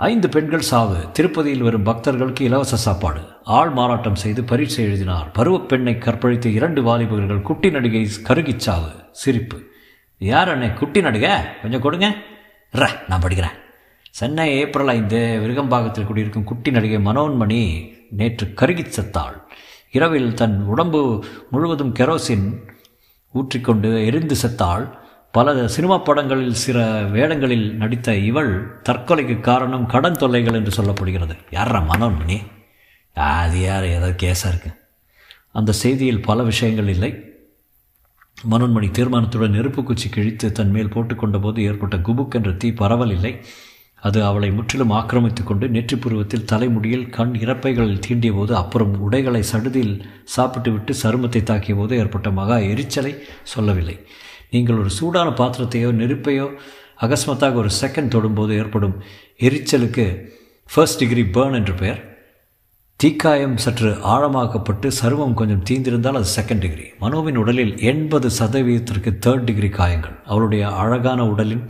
ஐந்து 0.00 0.28
பெண்கள் 0.28 0.60
சாவு. 0.60 0.96
திருப்பதியில் 1.12 1.62
வரும் 1.62 1.82
பக்தர்களுக்கு 1.82 2.44
இலவச 2.44 2.76
சாப்பாடு. 2.76 3.20
ஆள் 3.44 3.70
மாறாட்டம் 3.70 4.14
செய்து 4.14 4.44
பரீட்சை 4.44 4.84
எழுதினார். 4.84 5.30
பருவப் 5.30 5.68
பெண்ணை 5.68 5.98
கற்பழித்த 5.98 6.48
இரண்டு 6.48 6.82
வாலிபர்கள் 6.82 7.42
குட்டி 7.42 7.70
நடிகை 7.70 8.08
கருகிச் 8.22 8.60
சாவு. 8.60 8.88
சிரிப்பு. 9.12 9.62
யார் 10.18 10.48
அண்ணே 10.48 10.74
குட்டி 10.74 11.00
நடிகை? 11.00 11.30
கொஞ்சம் 11.62 11.80
கொடுங்க. 11.80 12.14
ர 12.72 12.88
நான் 13.08 13.20
படிக்கிறேன். 13.20 13.58
சென்னை 14.10 14.52
ஏப்ரல் 14.52 14.88
ஐந்து 14.88 15.40
விருகம்பாக்கத்தில் 15.42 16.06
குடியிருக்கும் 16.06 16.44
குட்டி 16.44 16.70
நடிகை 16.70 17.04
மனோன்மணி 17.04 17.90
நேற்று 18.10 18.46
கருகிச் 18.46 19.00
செத்தாள். 19.00 19.42
இரவில் 19.90 20.34
தன் 20.34 20.62
உடம்பு 20.62 21.24
முழுவதும் 21.50 21.94
கெரோசின் 21.94 22.56
ஊற்றிக்கொண்டு 23.34 24.04
எரிந்து 24.04 24.36
செத்தாள். 24.42 24.98
பல 25.32 25.68
சினிமா 25.68 25.98
படங்களில் 25.98 26.54
சில 26.54 27.02
வேடங்களில் 27.02 27.74
நடித்த 27.74 28.16
இவள் 28.16 28.80
தற்கொலைக்கு 28.88 29.40
காரணம் 29.40 29.86
கடன் 29.86 30.16
தொல்லைகள் 30.16 30.54
என்று 30.54 30.82
சொல்லப்படுகிறது. 30.82 31.36
யாரா 31.50 31.88
மனோன்மணி? 31.88 32.38
அது 33.14 33.60
யார்? 33.60 33.84
ஏதாவது 33.84 34.28
கேஸாக 34.28 34.48
இருக்கு. 34.48 34.70
அந்த 35.52 35.72
செய்தியில் 35.82 36.22
பல 36.22 36.42
விஷயங்கள் 36.42 36.88
இல்லை. 36.88 37.24
மனோன்மணி 38.50 38.90
தீர்மானத்துடன் 38.90 39.50
நெருப்பு 39.50 39.84
குச்சி 39.84 40.08
கிழித்து 40.08 40.52
தன் 40.52 40.70
மேல் 40.70 40.88
போட்டுக்கொண்ட 40.88 41.40
போது 41.40 41.62
ஏற்பட்ட 41.62 41.96
குபுக் 41.96 42.34
என்ற 42.34 42.52
தீ 42.52 42.72
பரவல் 42.72 43.10
இல்லை. 43.10 43.40
அது 44.00 44.24
அவளை 44.24 44.50
முற்றிலும் 44.50 44.90
ஆக்கிரமித்து 44.90 45.44
கொண்டு 45.44 45.68
நெற்றிப்புருவத்தில் 45.68 46.44
தலைமுடியில் 46.44 47.10
கண் 47.10 47.34
இறப்பைகளில் 47.38 47.98
தீண்டிய 47.98 48.32
போது 48.32 48.56
அப்புறம் 48.56 49.00
உடைகளை 49.00 49.42
சடுதியில் 49.42 50.06
சாப்பிட்டு 50.24 50.72
விட்டு 50.72 50.94
சருமத்தை 51.02 51.42
தாக்கிய 51.42 51.76
போது 51.76 51.96
ஏற்பட்ட 51.96 52.30
மகா 52.30 52.58
எரிச்சலை 52.58 53.14
சொல்லவில்லை. 53.42 54.06
நீங்கள் 54.50 54.78
ஒரு 54.78 54.90
சூடான 54.90 55.28
பாத்திரத்தையோ 55.30 55.90
நெருப்பையோ 56.00 56.46
அகஸ்மத்தாக 57.00 57.60
ஒரு 57.62 57.70
செகண்ட் 57.80 58.14
தொடும்போது 58.14 58.52
ஏற்படும் 58.58 58.96
எரிச்சலுக்கு 59.38 60.06
ஃபர்ஸ்ட் 60.74 60.98
டிகிரி 60.98 61.22
பேர்ன் 61.22 61.54
என்று 61.54 61.74
பெயர். 61.74 62.00
தீக்காயம் 63.00 63.54
சற்று 63.54 63.90
ஆழமாக்கப்பட்டு 63.90 64.88
சருமம் 65.02 65.34
கொஞ்சம் 65.34 65.64
தீந்திருந்தால் 65.68 66.18
அது 66.20 66.28
செகண்ட் 66.36 66.64
டிகிரி 66.64 66.86
மனோவின் 67.00 67.36
உடலில் 67.36 67.72
எண்பது 67.80 68.28
சதவீதத்திற்கு 68.38 69.10
தேர்ட் 69.26 69.44
டிகிரி 69.44 69.68
காயங்கள். 69.68 70.16
அவளுடைய 70.24 70.68
அழகான 70.82 71.26
உடலின் 71.28 71.64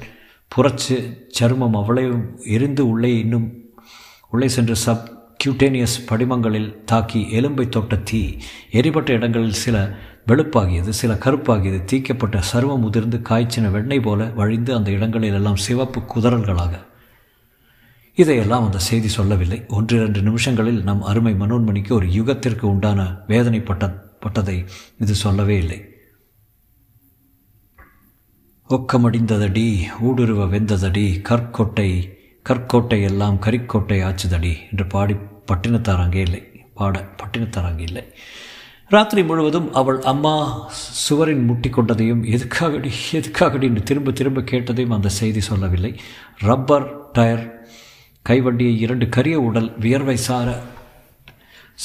புரட்சி 0.48 0.96
சருமம் 1.40 1.76
அவளையும் 1.82 2.22
எரிந்து 2.44 2.88
உள்ளே 2.88 3.18
இன்னும் 3.18 3.48
உள்ளே 4.30 4.48
சென்று 4.48 4.76
சப் 4.76 5.06
கியூட்டேனியஸ் 5.44 5.94
படிமங்களில் 6.06 6.70
தாக்கி 6.84 7.20
எலும்பை 7.32 7.68
தொட்ட 7.68 7.96
தீ. 7.96 8.36
எரிபட்ட 8.72 9.10
இடங்களில் 9.10 9.60
சில 9.64 9.76
வெளுப்பாகியது 10.26 10.88
சில 10.88 11.12
கருப்பாகியது 11.14 11.78
தீக்கப்பட்ட 11.85 12.38
சர்வம் 12.52 12.85
உதிர்ந்து 12.88 13.18
காய்ச்சின 13.18 13.70
வெண்ணெய் 13.70 14.04
போல 14.06 14.24
வழிந்து 14.24 14.74
அந்த 14.74 14.90
இடங்களில் 14.90 15.37
எல்லாம் 15.38 15.62
சிவப்பு 15.66 16.00
குதறல்களாக. 16.12 16.74
இதையெல்லாம் 18.18 18.64
அந்த 18.64 18.78
செய்தி 18.78 19.09
சொல்லவில்லை. 19.09 19.59
ஒன்றிரண்டு 19.68 20.22
நிமிஷங்களில் 20.22 20.80
நம் 20.83 21.02
அருமை 21.02 21.33
மனோன்மணிக்கு 21.35 21.92
ஒரு 21.92 22.06
யுகத்திற்கு 22.06 22.64
உண்டான 22.72 23.00
வேதனைப்பட்ட 23.26 23.85
பட்டதை 24.24 24.56
இது 24.98 25.14
சொல்லவே 25.14 25.56
இல்லை. 25.59 25.80
ஒக்கமடிந்ததடி 28.70 29.66
ஊடுருவ 30.09 30.42
வெந்ததடி 30.54 31.06
கற்கொட்டை 31.28 31.90
கற்கோட்டை 32.46 33.02
எல்லாம் 33.02 33.38
கரிக்கோட்டை 33.46 33.98
ஆச்சுதடி 34.09 34.52
என்று 34.70 34.87
பாடி 34.87 35.14
பட்டினத்தார் 35.52 36.04
அங்கே 36.04 36.20
இல்லை. 36.20 36.42
பாட 36.74 37.02
பட்டினத்தார் 37.22 37.68
அங்கே 37.70 37.83
இல்லை. 37.83 38.04
ராத்திரி 38.90 39.24
முழுவதும் 39.24 39.72
அவள் 39.72 39.98
அம்மா 40.00 40.33
சுவரின் 40.72 41.44
முட்டி 41.44 41.68
கொண்டதையும் 41.68 42.22
எதுக்காகடி 42.24 42.90
எதுக்காகடி? 43.12 43.62
என்று 43.62 43.83
திரும்ப 43.83 44.11
திரும்ப 44.11 44.40
கேட்டதையும் 44.40 44.94
அந்த 44.94 45.09
செய்தி 45.09 45.40
சொல்லவில்லை. 45.40 46.00
ரப்பர் 46.38 47.11
டயர் 47.12 47.44
கைவண்டியை 48.29 48.76
இரண்டு 48.76 49.09
கரிய 49.09 49.40
உடல் 49.40 49.79
வியர்வை 49.79 50.16
சார 50.16 50.59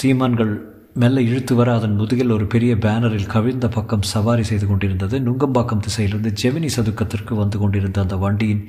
சீமான்கள் 0.01 0.53
மெல்ல 0.93 1.21
இழுத்து 1.21 1.55
வர 1.55 1.73
அதன் 1.73 1.95
முதுகில் 1.95 2.31
ஒரு 2.31 2.47
பெரிய 2.47 2.75
பேனரில் 2.75 3.27
கவிழ்ந்த 3.27 3.67
பக்கம் 3.67 4.01
சவாரி 4.01 4.43
செய்து 4.43 4.67
கொண்டிருந்தது. 4.67 5.19
நுங்கம்பாக்கம் 5.19 5.85
திசையிலிருந்து 5.87 6.33
ஜெமினி 6.43 6.69
சதுக்கத்திற்கு 6.75 7.33
வந்து 7.33 7.59
கொண்டிருந்த 7.59 8.01
அந்த 8.01 8.15
வண்டியின் 8.15 8.67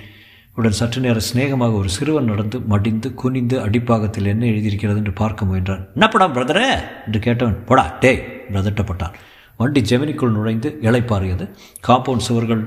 உடன் 0.58 0.76
சற்று 0.78 1.00
நேரம் 1.00 1.24
சிநேகமாக 1.28 1.72
ஒரு 1.72 1.88
சிறுவன் 1.88 2.24
நடந்து 2.24 2.58
மடிந்து 2.72 3.08
குனிந்து 3.14 3.56
அடிப்பாகத்தில் 3.60 4.30
என்ன 4.32 4.44
எழுதியிருக்கிறது 4.46 4.98
என்று 4.98 5.12
பார்க்க 5.12 5.44
முயன்றான். 5.44 5.82
என்ன 5.94 6.06
படம் 6.08 6.34
பிரதரே 6.34 6.68
என்று 7.06 7.20
கேட்டவன் 7.26 7.58
போடா 7.64 7.84
டே 8.00 8.12
பிரதட்டப்பட்டான் 8.52 9.16
வண்டி 9.56 9.80
ஜெமினிக்குள் 9.80 10.34
நுழைந்து 10.36 10.70
இளைப்பாறியது 10.82 11.44
காம்பவுண்ட் 11.88 12.26
சுவர்கள் 12.28 12.62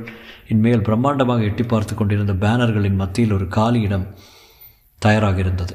இன்மேல் 0.47 0.85
பிரம்மாண்டமாக 0.87 1.47
எட்டி 1.49 1.63
பார்த்து 1.63 1.95
கொண்டிருந்த 1.95 2.33
பேனர்களின் 2.43 2.99
மத்தியில் 3.01 3.33
ஒரு 3.33 3.47
காலி 3.47 3.81
இடம் 3.81 4.05
தயாராக 5.01 5.39
இருந்தது. 5.39 5.73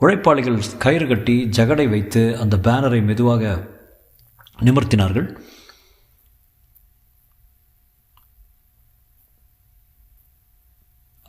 உழைப்பாளிகள் 0.00 0.58
கயிறு 0.78 1.06
கட்டி 1.06 1.36
ஜகடை 1.58 1.88
வைத்து 1.88 2.22
அந்த 2.38 2.56
பேனரை 2.56 3.02
மெதுவாக 3.02 3.52
நிமர்த்தினார்கள். 4.64 5.28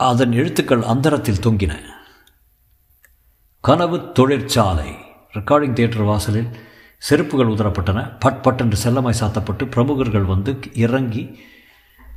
அதன் 0.06 0.32
எழுத்துக்கள் 0.32 0.82
அந்தரத்தில் 0.82 1.40
தொங்கின. 1.44 1.72
கனவு 3.60 4.12
தொழிற்சாலை. 4.12 4.90
ரெக்கார்டிங் 5.32 5.72
தியேட்டர் 5.72 6.02
வாசலில் 6.02 6.50
செருப்புகள் 6.98 7.50
உதரப்பட்டன 7.54 8.20
பட் 8.20 8.42
பட் 8.42 8.60
என்று 8.60 8.78
செல்லமாய் 8.84 9.20
சாத்தப்பட்டு 9.20 9.64
பிரமுகர்கள் 9.70 10.22
வந்து 10.22 10.58
இறங்கி 10.74 11.40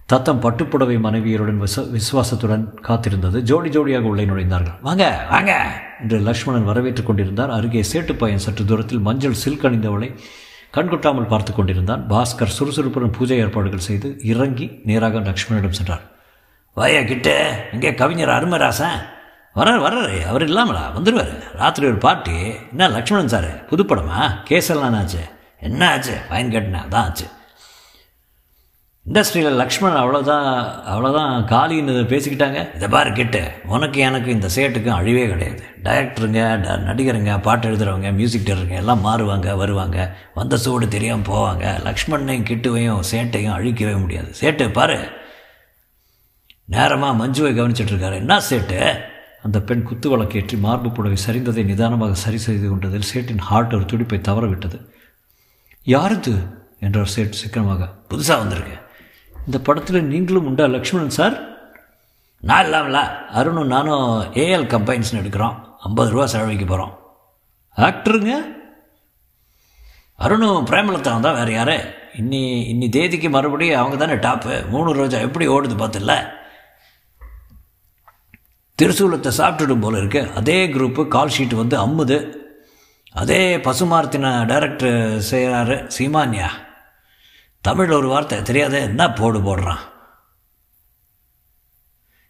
தத்தம் 0.05 0.41
பட்டுப்புடவை 0.41 0.99
மனைவியருடன் 0.99 1.57
விச 1.57 1.89
விசுவாசத்துடன் 1.89 2.79
காத்திருந்தது. 2.81 3.39
ஜோடி 3.39 3.69
ஜோடியாக 3.69 4.01
உள்ளே 4.01 4.25
நுழைந்தார்கள். 4.25 4.81
வாங்க 4.81 5.27
வாங்க 5.29 5.81
என்று 6.01 6.19
லக்ஷ்மணன் 6.19 6.67
வரவேற்றுக் 6.67 7.05
கொண்டிருந்தார். 7.05 7.49
அருகே 7.49 7.81
சேட்டு 7.93 8.13
பையன் 8.13 8.39
சற்று 8.39 8.65
தூரத்தில் 8.65 8.99
மஞ்சள் 8.99 9.33
சில்க் 9.33 9.65
அணிந்தவளை 9.65 10.15
கண்கொட்டாமல் 10.73 11.27
பார்த்து 11.27 11.53
கொண்டிருந்தான். 11.53 12.09
பாஸ்கர் 12.09 12.55
சுறுசுறுப்புடன் 12.59 13.11
பூஜை 13.11 13.37
ஏற்பாடுகள் 13.37 13.87
செய்து 13.89 14.19
இறங்கி 14.23 14.71
நேராக 14.85 15.19
லக்ஷ்மணனிடம் 15.19 15.77
சென்றார். 15.81 16.10
வாயா 16.73 17.01
கிட்ட 17.01 17.29
இங்கே 17.73 17.95
கவிஞர் 17.95 18.29
அருமராசன் 18.29 18.99
வர்றார் 19.55 19.83
வர்றாரு 19.85 20.27
அவர் 20.27 20.43
இல்லாமலா? 20.43 20.91
வந்துடுவார் 20.97 21.33
ராத்திரி 21.55 21.87
ஒரு 21.87 21.97
பார்ட்டி 21.97 22.37
என்ன 22.71 22.87
லக்ஷ்மணன் 22.87 23.27
சார் 23.27 23.65
புதுப்படமா 23.69 24.19
கேஸெல்லாம் 24.49 24.97
ஆச்சு 24.97 25.19
என்ன 25.59 25.89
ஆச்சு? 25.89 26.17
ஃபைன் 26.29 26.51
கட்டினா 26.53 26.79
அதான் 26.85 27.05
ஆச்சு. 27.07 27.25
இண்டஸ்ட்ரியில் 29.05 29.55
லக்ஷ்மணன் 29.55 30.01
அவ்வளோதான் 30.01 30.47
அவ்வளோதான் 30.91 31.45
காலின்னு 31.51 31.93
பேசிக்கிட்டாங்க. 32.13 32.75
இதை 32.75 32.87
பாரு 32.87 33.11
கிட்ட. 33.11 33.51
உனக்கு 33.67 34.01
எனக்கு 34.01 34.31
இந்த 34.31 34.47
சேட்டுக்கும் 34.55 34.97
அழிவே 34.99 35.27
கிடையாது. 35.27 35.63
டைரக்டருங்க 35.83 36.41
நடிகருங்க 36.87 37.41
பாட்டு 37.41 37.67
எழுதுகிறவங்க 37.69 38.11
மியூசிக் 38.13 38.47
டேரருங்க 38.47 38.75
எல்லாம் 38.75 39.05
மாறுவாங்க 39.05 39.55
வருவாங்க. 39.55 40.15
வந்த 40.33 40.57
சூடு 40.57 40.87
தெரியாமல் 40.87 41.33
போவாங்க. 41.33 41.65
லக்ஷ்மணையும் 41.87 42.47
கிட்டுவையும் 42.49 43.01
சேட்டையும் 43.11 43.55
அழிக்கவே 43.57 43.99
முடியாது. 43.99 44.31
சேட்டு 44.41 44.71
பாரு. 44.71 44.99
நேரமாக 46.73 47.19
மஞ்சுவை 47.21 47.51
கவனிச்சிட்ருக்காரு 47.55 48.13
என்ன 48.13 48.41
சேட்டு? 48.49 48.79
அந்த 49.41 49.61
பெண் 49.61 49.83
குத்து 49.83 50.07
வழக்கேற்றி 50.13 50.59
மார்பு 50.59 50.89
புடவை 50.91 51.17
சரிந்ததை 51.25 51.63
நிதானமாக 51.63 52.13
சரி 52.13 52.37
செய்து 52.37 52.69
கொண்டதில் 52.69 53.09
சேட்டின் 53.13 53.37
ஹார்ட் 53.37 53.73
ஒரு 53.73 53.85
துடிப்பை 53.85 54.19
தவறவிட்டது. 54.19 54.77
யாருது? 55.85 56.33
என்றார் 56.79 57.05
சேட் 57.05 57.31
சிக்கனமாக. 57.31 57.89
புதுசாக 58.09 58.41
வந்திருக்கு. 58.41 58.75
இந்த 59.45 59.59
படத்தில் 59.59 60.03
நீங்களும் 60.03 60.45
உண்டா 60.45 60.65
லக்ஷ்மணன் 60.65 61.17
சார்? 61.19 61.35
நான் 62.41 62.65
இல்லாமல 62.65 62.99
அருணும் 63.33 63.71
நானும் 63.75 64.07
ஏஎல் 64.33 64.71
கம்பைன்ஸ்னு 64.73 65.21
எடுக்கிறோம். 65.21 65.57
ஐம்பது 65.79 66.09
ரூபா 66.09 66.25
செலவழிக்க 66.25 66.65
போகிறோம் 66.65 66.93
ஆக்டருங்க? 67.77 68.33
அருணும் 70.19 70.67
பிரேமலதாவும் 70.69 71.25
தான் 71.27 71.37
வேறு 71.39 71.53
யார்? 71.53 71.75
இன்னி 72.19 72.41
இன்னி 72.73 72.89
தேதிக்கு 72.89 73.29
மறுபடியும் 73.29 73.79
அவங்க 73.81 73.97
தானே 73.97 74.13
டாப்பு. 74.13 74.69
மூணு 74.69 74.93
ரோஜா 74.93 75.17
எப்படி 75.27 75.47
ஓடுது 75.47 75.75
பார்த்துல 75.81 76.39
திருசூலத்தை 78.81 79.31
சாப்பிட்டுடும் 79.37 79.79
போல 79.79 79.97
இருக்கு. 79.97 80.31
அதே 80.35 80.67
குரூப்பு 80.67 81.07
கால் 81.07 81.31
ஷீட் 81.37 81.55
வந்து 81.55 81.77
அம்முது. 81.77 82.35
அதே 83.11 83.57
பசுமார்த்தின 83.57 84.45
டைரக்டர் 84.45 85.23
செய்கிறாரு 85.31 85.89
சீமான்யா. 85.97 86.47
தமிழில் 87.61 87.95
ஒரு 87.95 88.07
வார்த்தை 88.07 88.41
தெரியாத 88.41 88.79
என்ன 88.79 89.13
போடு 89.13 89.39
போடுறான். 89.39 89.81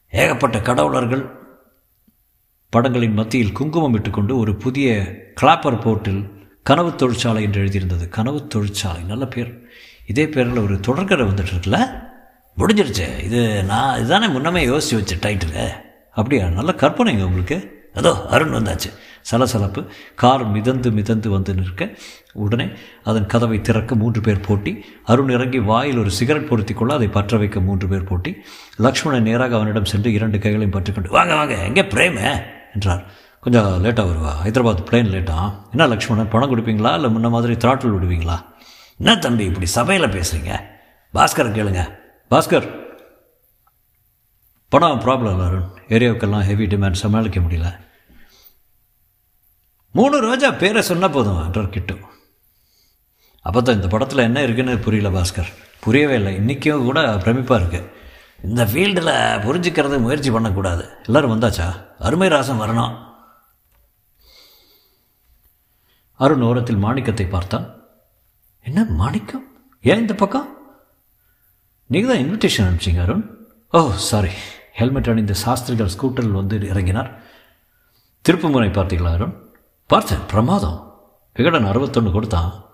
ஏகப்பட்ட 0.09 0.59
கடவுளர்கள் 0.59 1.39
படங்களின் 2.69 3.13
மத்தியில் 3.13 3.51
குங்குமம் 3.51 3.93
இட்டுக்கொண்டு 3.93 4.37
ஒரு 4.37 4.55
புதிய 4.55 4.91
கிளாப்பர் 5.41 5.81
போர்ட்டில் 5.81 6.29
கனவு 6.63 6.95
தொழிற்சாலை 6.95 7.43
என்று 7.43 7.63
எழுதியிருந்தது. 7.63 8.09
கனவு 8.09 8.47
தொழிற்சாலை 8.47 9.03
நல்ல 9.03 9.25
பேர். 9.25 9.61
இதே 10.07 10.29
பேரில் 10.29 10.57
ஒரு 10.57 10.75
தொடர்கரை 10.75 11.23
வந்துட்டு 11.29 11.45
இருக்குல்ல? 11.53 12.03
முடிஞ்சிருச்சு. 12.57 13.19
இது 13.19 13.63
நான் 13.63 13.99
இதுதானே 13.99 14.27
முன்னமே 14.27 14.63
யோசித்து 14.63 15.17
வச்ச 15.19 15.29
டைட்டில் 15.29 15.89
அப்படியா? 16.11 16.47
நல்ல 16.47 16.73
கற்பனைங்க 16.77 17.23
உங்களுக்கு. 17.23 17.89
அதோ 17.95 18.25
அருண் 18.25 18.53
வந்தாச்சு. 18.53 18.93
சலசலப்பு. 19.21 19.85
கார் 20.15 20.45
மிதந்து 20.45 20.91
மிதந்து 20.91 21.29
வந்து 21.29 21.53
நிற்க. 21.53 21.89
உடனே 22.33 22.69
அதன் 23.03 23.25
கதவை 23.25 23.61
திறக்க 23.61 23.95
மூன்று 23.95 24.21
பேர் 24.21 24.39
போட்டி. 24.39 24.85
அருண் 25.05 25.29
இறங்கி 25.29 25.59
வாயில் 25.59 25.97
ஒரு 25.97 26.11
சிகரெட் 26.11 26.47
பொருத்தி 26.47 26.73
கொள்ள 26.73 26.93
அதை 26.93 27.07
பற்ற 27.07 27.37
வைக்க 27.37 27.59
மூன்று 27.59 27.87
பேர் 27.87 28.03
போட்டி. 28.03 28.37
லக்ஷ்மணன் 28.77 29.23
நேராக 29.23 29.55
அவனிடம் 29.55 29.85
சென்று 29.85 30.13
இரண்டு 30.13 30.37
கைகளையும் 30.37 30.71
பற்றிக்கொண்டு 30.71 31.09
வாங்க 31.09 31.35
வாங்க 31.35 31.55
எங்கே 31.55 31.81
பிரேம? 31.81 32.43
என்றார். 32.73 33.05
கொஞ்சம் 33.39 33.83
லேட்டாக 33.83 34.09
வருவா? 34.09 34.31
ஹைதராபாத் 34.45 34.85
பிளேன் 34.91 35.11
லேட்டா? 35.11 35.53
என்ன 35.71 35.87
லக்ஷ்மணன் 35.87 36.27
பணம் 36.27 36.57
கொடுப்பீங்களா? 36.57 36.93
இல்லை 36.93 37.15
முன்ன 37.15 37.29
மாதிரி 37.29 37.53
திராட்டில் 37.53 37.95
விடுவீங்களா? 37.95 38.45
என்ன 38.97 39.15
தம்பி 39.15 39.43
இப்படி 39.43 39.65
சபையில் 39.65 40.09
பேசுகிறீங்க 40.09 40.59
பாஸ்கர் 41.13 41.55
கேளுங்க. 41.57 41.89
பாஸ்கர்! 42.31 42.80
பணம் 44.73 45.01
ப்ராப்ளம் 45.05 45.33
இல்லை 45.33 45.45
அருண் 45.49 45.69
ஏரியாவுக்கெல்லாம் 45.95 46.45
ஹெவி 46.49 46.65
டிமாண்ட் 46.71 46.99
சமாளிக்க 47.01 47.39
முடியல. 47.45 47.69
மூணு 49.97 50.17
ரோஜா 50.25 50.49
பேரை 50.61 50.81
சொன்ன 50.89 51.05
போதும் 51.15 51.39
என்றார் 51.45 51.73
கிட்டு 51.75 51.95
அப்போ 53.45 53.59
தான் 53.61 53.77
இந்த 53.77 53.87
படத்தில் 53.93 54.25
என்ன 54.27 54.39
இருக்குன்னு 54.45 54.73
புரியல 54.85 55.09
பாஸ்கர். 55.15 55.49
புரியவே 55.85 56.15
இல்லை. 56.19 56.31
இன்றைக்கும் 56.39 56.85
கூட 56.89 57.01
பிரமிப்பாக 57.23 57.59
இருக்குது 57.61 57.89
இந்த 58.47 58.61
ஃபீல்டில் 58.71 59.11
புரிஞ்சுக்கிறது 59.45 59.97
முயற்சி 60.05 60.31
பண்ணக்கூடாது. 60.35 60.83
எல்லோரும் 61.07 61.33
வந்தாச்சா? 61.33 61.67
அருமை 62.07 62.29
ராசம் 62.33 62.61
வரணும். 62.63 62.93
அருண் 66.23 66.45
ஓரத்தில் 66.49 66.83
மாணிக்கத்தை 66.85 67.27
பார்த்தான். 67.35 67.67
என்ன 68.69 68.85
மாணிக்கம்? 69.01 69.45
ஏன் 69.91 70.01
இந்த 70.05 70.15
பக்கம்? 70.23 70.49
நீங்கள் 71.93 72.11
தான் 72.13 72.23
இன்விடேஷன் 72.23 72.67
அனுப்பிச்சிங்க 72.67 73.03
அருண்? 73.07 73.27
ஓ 73.77 73.81
சாரி 74.09 74.33
ஹெல்மெட் 74.73 75.09
அணிந்த 75.09 75.33
சாஸ்திரிகள் 75.33 75.89
ஸ்கூட்டரில் 75.97 76.37
வந்து 76.39 76.59
இறங்கினார். 76.59 77.11
திருப்பு 78.29 78.51
முறை 78.51 78.69
பார்த்தீங்களா 78.69 79.11
அருண்? 79.11 79.33
பார்த்தேன் 79.87 80.25
பிரமாதம். 80.27 81.03
விகடன் 81.33 81.65
அறுபத்தொன்று 81.65 82.11
கொடுத்தான். 82.11 82.65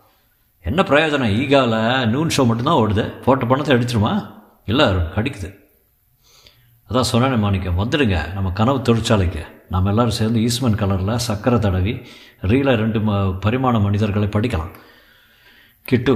என்ன 0.61 0.81
பிரயோஜனம் 0.81 1.37
ஈகாவில் 1.37 2.09
நூன் 2.09 2.31
ஷோ 2.37 2.45
மட்டும்தான் 2.45 2.75
ஓடுது. 2.75 3.21
போட்ட 3.21 3.45
பணத்தை 3.45 3.75
அடிச்சிருமா 3.75 4.33
இல்லை 4.65 4.85
அருண் 4.85 5.11
கடிக்குது. 5.15 5.55
அதான் 6.89 7.09
சொன்னேன் 7.11 7.39
மாணிக்கம் 7.39 7.79
வந்துடுங்க. 7.79 8.33
நம்ம 8.33 8.51
கனவு 8.51 8.81
தொழிற்சாலைக்கு. 8.81 9.45
நாம் 9.69 9.85
எல்லோரும் 9.85 10.17
சேர்ந்து 10.19 10.41
ஈஸ்மன் 10.41 10.75
கலரில் 10.75 11.19
சக்கரை 11.27 11.59
தடவி 11.59 11.93
ரீலை 12.41 12.75
ரெண்டு 12.75 12.99
ம 12.99 13.39
பரிமாண 13.45 13.81
மனிதர்களை 13.81 14.27
படிக்கலாம். 14.27 14.71
கிட்டு 15.83 16.13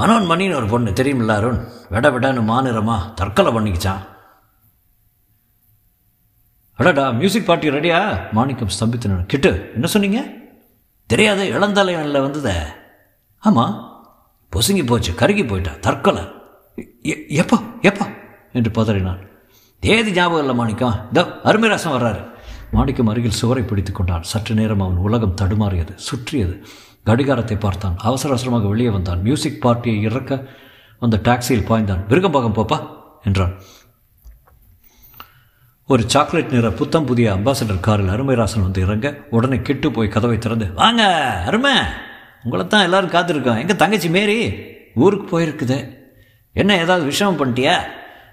மனோன் 0.00 0.28
மணின்னு 0.30 0.54
ஒரு 0.54 0.66
பொண்ணு 0.66 0.90
தெரியுமில்ல 0.90 1.28
அருண்? 1.28 1.66
விட 1.90 2.10
விடன்னு 2.10 2.42
மாநிறமா 2.50 3.14
தற்கொலை 3.14 3.52
பண்ணிக்கிச்சான். 3.52 4.00
அடடா 6.74 7.10
மியூசிக் 7.10 7.46
பார்ட்டி 7.46 7.68
ரெடியா 7.68 8.32
மாணிக்கம் 8.32 8.68
ஸ்தம்பித்தன 8.68 9.26
கிட்டு 9.26 9.70
என்ன 9.74 9.86
சொன்னீங்க? 9.86 10.26
தெரியாது 11.06 11.44
இளந்தலைவனில் 11.52 12.20
வந்ததே. 12.20 12.58
ஆமாம் 13.38 13.74
பொசுங்கி 14.52 14.86
போச்சு 14.86 15.12
கருகி 15.12 15.48
போயிட்டா 15.48 15.70
தற்கொலை. 15.80 16.22
எப்போ 17.28 17.58
எப்போ? 17.82 18.06
என்று 18.52 18.70
பதறினான். 18.70 19.26
தேதி 19.78 20.12
ஞாபகம் 20.12 20.40
இல்லை 20.40 20.54
மாணிக்கம். 20.54 21.06
இதோ 21.10 21.22
அருமைராசம் 21.44 21.92
வர்றாரு. 21.92 22.28
மாணிக்கம் 22.70 23.06
அருகில் 23.06 23.38
சுவரை 23.40 23.62
பிடித்து 23.62 23.92
கொண்டான். 23.92 24.22
சற்று 24.22 24.54
நேரம் 24.54 24.80
அவன் 24.80 24.96
உலகம் 24.96 25.36
தடுமாறியது 25.40 25.94
சுற்றியது. 25.94 26.64
கடிகாரத்தை 27.06 27.60
பார்த்தான். 27.60 27.96
அவசர 27.98 28.32
அவசரமாக 28.32 28.68
வெளியே 28.68 28.88
வந்தான். 28.88 29.22
மியூசிக் 29.22 29.62
பார்ட்டியை 29.62 30.02
இறக்க 30.02 30.48
வந்த 30.98 31.20
டாக்ஸியில் 31.22 31.68
பாய்ந்தான். 31.68 32.02
விருகம்பாகம் 32.08 32.56
போப்பா 32.58 32.78
என்றான். 33.22 33.54
ஒரு 35.86 36.02
சாக்லேட் 36.06 36.52
நிற 36.52 36.70
புத்தம் 36.70 37.06
புதிய 37.06 37.34
அம்பாசடர் 37.34 37.80
காரில் 37.80 38.08
அருமைராசன் 38.08 38.62
வந்து 38.62 38.80
இறங்க 38.80 39.16
உடனே 39.30 39.60
கெட்டு 39.62 39.92
போய் 39.92 40.08
கதவை 40.08 40.38
திறந்து 40.38 40.72
வாங்க 40.72 41.02
அருமை! 41.46 41.72
உங்களை 42.42 42.66
தான் 42.66 42.82
எல்லோரும் 42.82 43.10
காத்திருக்கோம். 43.10 43.58
எங்கள் 43.58 43.76
தங்கச்சி 43.76 44.08
மேரி 44.08 44.54
ஊருக்கு 44.94 45.26
போயிருக்குது. 45.30 45.78
என்ன 46.52 46.78
ஏதாவது 46.78 47.04
விஷயம் 47.04 47.38
பண்ணிட்டியா? 47.38 47.74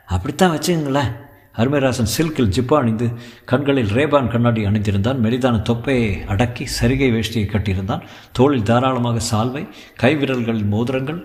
அப்படித்தான் 0.06 0.58
வச்சுங்களேன் 0.58 1.12
அருமைராசன் 1.62 2.12
சில்கில் 2.16 2.54
ஜிப்பா 2.56 2.76
அணிந்து 2.82 3.08
கண்களில் 3.52 3.94
ரேபான் 3.98 4.32
கண்ணாடி 4.34 4.62
அணிந்திருந்தான். 4.66 5.22
மெலிதான 5.26 5.62
தொப்பையை 5.70 6.10
அடக்கி 6.26 6.66
சரிகை 6.80 7.10
வேஷ்டியை 7.16 7.46
கட்டியிருந்தான். 7.54 8.04
தோளில் 8.32 8.68
தாராளமாக 8.70 9.24
சால்வை 9.32 9.64
கைவிரல்களில் 10.04 10.72
மோதிரங்கள் 10.74 11.22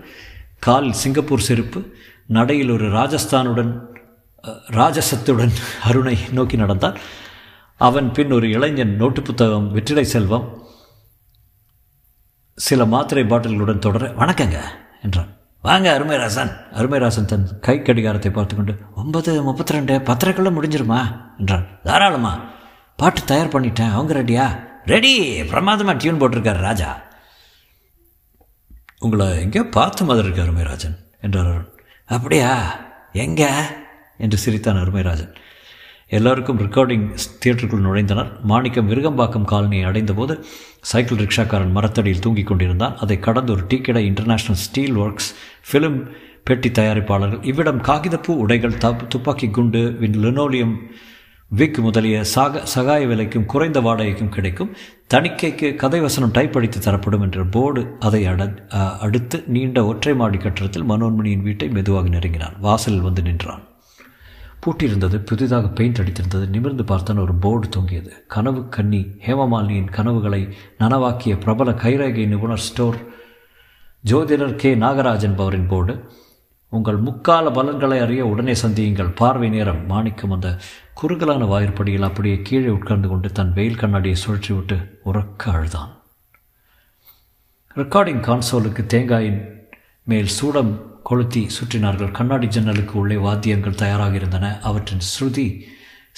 காலில் 0.59 0.99
சிங்கப்பூர் 1.03 1.47
செருப்பு 1.47 1.81
நடையில் 2.27 2.69
ஒரு 2.69 2.87
ராஜஸ்தானுடன் 2.99 3.73
ராஜசத்துடன் 4.79 5.53
அருணை 5.83 6.17
நோக்கி 6.31 6.57
நடந்தான். 6.57 6.97
அவன் 7.87 8.09
பின் 8.11 8.31
ஒரு 8.31 8.47
இளைஞன் 8.49 8.95
நோட்டு 8.95 9.21
புத்தகம் 9.21 9.71
வெற்றிலை 9.71 10.03
செல்வம் 10.15 10.47
சில 12.57 12.85
மாத்திரை 12.85 13.23
பாட்டில்களுடன் 13.23 13.85
தொடர 13.85 14.09
வணக்கங்க 14.19 14.57
என்றான். 15.01 15.31
வாங்க 15.63 15.93
அருமைராசன். 15.93 16.71
அருமைராசன் 16.71 17.25
தன் 17.25 17.59
கை 17.59 17.81
கடிகாரத்தை 17.81 18.31
பார்த்து 18.31 18.55
கொண்டு 18.55 18.77
ஒன்பது 18.95 19.43
முப்பத்தி 19.43 19.73
ரெண்டு 19.73 19.97
பத்திரக்குள்ளே 19.97 20.51
முடிஞ்சிருமா? 20.53 21.01
என்றான். 21.37 21.67
தாராளமா. 21.83 22.39
பாட்டு 22.95 23.25
தயார் 23.25 23.47
பண்ணிட்டேன். 23.47 23.91
அவங்க 23.91 24.13
ரெடியா? 24.13 24.67
ரெடி. 24.85 25.43
பிரமாதமாக 25.43 25.97
டியூன் 25.97 26.21
போட்டிருக்காரு 26.21 26.57
ராஜா. 26.57 27.01
உங்களை 28.99 29.39
எங்கேயோ 29.39 29.69
பார்த்த 29.69 30.03
மாதிரி 30.03 30.25
இருக்கு 30.25 30.41
அருமைராஜன் 30.41 30.97
என்றார் 31.21 31.45
அருண். 31.45 31.71
அப்படியா? 32.05 32.75
எங்கே? 33.13 33.49
என்று 34.17 34.37
சிரித்தான் 34.37 34.79
அருமைராஜன். 34.79 35.33
எல்லாருக்கும் 36.19 36.59
ரெக்கார்டிங் 36.59 37.05
தியேட்டருக்குள் 37.43 37.85
நுழைந்தனர். 37.85 38.31
மாணிக்கம் 38.51 38.89
விருகம்பாக்கம் 38.89 39.49
காலனியை 39.51 39.85
அடைந்தபோது 39.85 40.35
சைக்கிள் 40.91 41.21
ரிக்ஷாக்காரன் 41.23 41.75
மரத்தடியில் 41.77 42.25
தூங்கிக் 42.25 42.49
கொண்டிருந்தான். 42.51 42.97
அதை 42.97 43.17
கடந்து 43.19 43.53
ஒரு 43.53 43.63
டீ 43.67 43.77
கடை 43.87 44.13
ஸ்டீல் 44.65 44.99
ஒர்க்ஸ் 45.05 45.31
ஃபிலிம் 45.71 45.97
பெட்டி 46.43 46.69
தயாரிப்பாளர்கள் 46.69 47.45
இவ்விடம் 47.45 47.81
காகிதப்பூ 47.81 48.33
உடைகள் 48.45 48.79
தப் 48.85 49.03
துப்பாக்கி 49.09 49.49
குண்டு 49.49 49.81
லினோலியம் 49.99 50.75
விக் 51.51 51.79
முதலிய 51.85 52.23
சாக 52.33 52.61
சகாய 52.65 53.01
விலைக்கும் 53.07 53.45
குறைந்த 53.45 53.79
வாடகைக்கும் 53.81 54.33
கிடைக்கும். 54.35 54.71
தணிக்கைக்கு 55.13 55.75
கதை 55.75 55.99
வசனம் 55.99 56.31
டைப் 56.31 56.57
அடித்து 56.57 56.79
தரப்படும் 56.79 57.21
என்ற 57.21 57.43
போர்டு 57.55 57.83
அதை 57.99 58.25
அட 58.25 58.47
அடுத்து 58.99 59.43
நீண்ட 59.47 59.85
ஒற்றை 59.85 60.15
மாடி 60.15 60.37
கட்டடத்தில் 60.37 60.89
மனோன்மணியின் 60.93 61.45
வீட்டை 61.49 61.69
மெதுவாக 61.69 62.09
நெருங்கினான். 62.09 62.57
வாசலில் 62.59 63.07
வந்து 63.07 63.21
நின்றான். 63.21 63.63
பூட்டியிருந்தது 64.63 65.17
புதிதாக 65.17 65.67
பெயிண்ட் 65.67 65.97
அடித்திருந்தது 65.97 66.47
நிமிர்ந்து 66.47 66.83
பார்த்தான் 66.83 67.17
ஒரு 67.17 67.33
போர்டு 67.35 67.69
தொங்கியது. 67.69 68.23
கனவு 68.27 68.69
கன்னி 68.69 68.99
ஹேமமாலினியின் 69.25 69.89
கனவுகளை 69.91 70.57
நனவாக்கிய 70.79 71.39
பிரபல 71.39 71.71
கைரேகை 71.71 72.27
நிபுணர் 72.27 72.65
ஸ்டோர் 72.67 72.97
ஜோதிடர் 74.05 74.55
கே. 74.55 74.75
நாகராஜ் 74.75 75.21
என்பவரின் 75.21 75.67
போர்டு. 75.67 76.11
உங்கள் 76.69 76.97
முக்கால 76.97 77.51
பலன்களை 77.51 77.99
அறிய 77.99 78.25
உடனே 78.25 78.53
சந்தியுங்கள். 78.53 79.15
பார்வை 79.15 79.49
நேரம் 79.49 79.85
மாணிக்கம் 79.85 80.31
அந்த 80.31 80.57
குறுகலான 80.93 81.45
வாயிற்படியில் 81.45 82.03
அப்படியே 82.03 82.41
கீழே 82.41 82.69
உட்கார்ந்து 82.69 83.07
கொண்டு 83.07 83.31
தன் 83.31 83.53
வெயில் 83.53 83.77
கண்ணாடியை 83.77 84.17
சுழற்றி 84.25 84.55
விட்டு 84.55 84.99
உறக்க 85.05 85.51
அழுதான். 85.51 85.91
ரெக்கார்டிங் 87.75 88.23
கான்சோலுக்கு 88.29 88.85
தேங்காயின் 88.85 89.39
மேல் 90.03 90.25
சூடம் 90.25 90.92
கொளுத்தி 91.09 91.41
சுற்றினார்கள். 91.55 92.11
கண்ணாடி 92.17 92.47
ஜன்னலுக்கு 92.55 92.95
உள்ளே 93.01 93.17
வாத்தியங்கள் 93.25 93.79
தயாராக 93.83 94.15
இருந்தன 94.21 94.45
அவற்றின் 94.69 95.05
ஸ்ருதி 95.11 95.47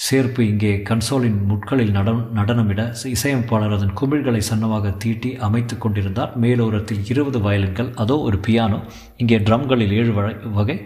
சேர்ப்பு 0.06 0.40
இங்கே 0.50 0.70
கன்சோலின் 0.88 1.38
முட்களில் 1.50 1.92
நட 1.96 2.10
நடனமிட 2.38 2.80
இசையமைப்பாளர் 3.12 3.74
அதன் 3.76 3.94
குமிழ்களை 4.00 4.42
சன்னமாக 4.48 4.92
தீட்டி 5.02 5.30
அமைத்து 5.46 5.74
கொண்டிருந்தார். 5.84 6.32
மேலோரத்தில் 6.42 7.02
இருபது 7.12 7.38
வயலின்கள் 7.46 7.90
அதோ 8.04 8.16
ஒரு 8.28 8.38
பியானோ 8.46 8.80
இங்கே 9.16 9.38
ட்ரம்களில் 9.48 9.94
ஏழு 10.00 10.14
வகை 10.58 10.76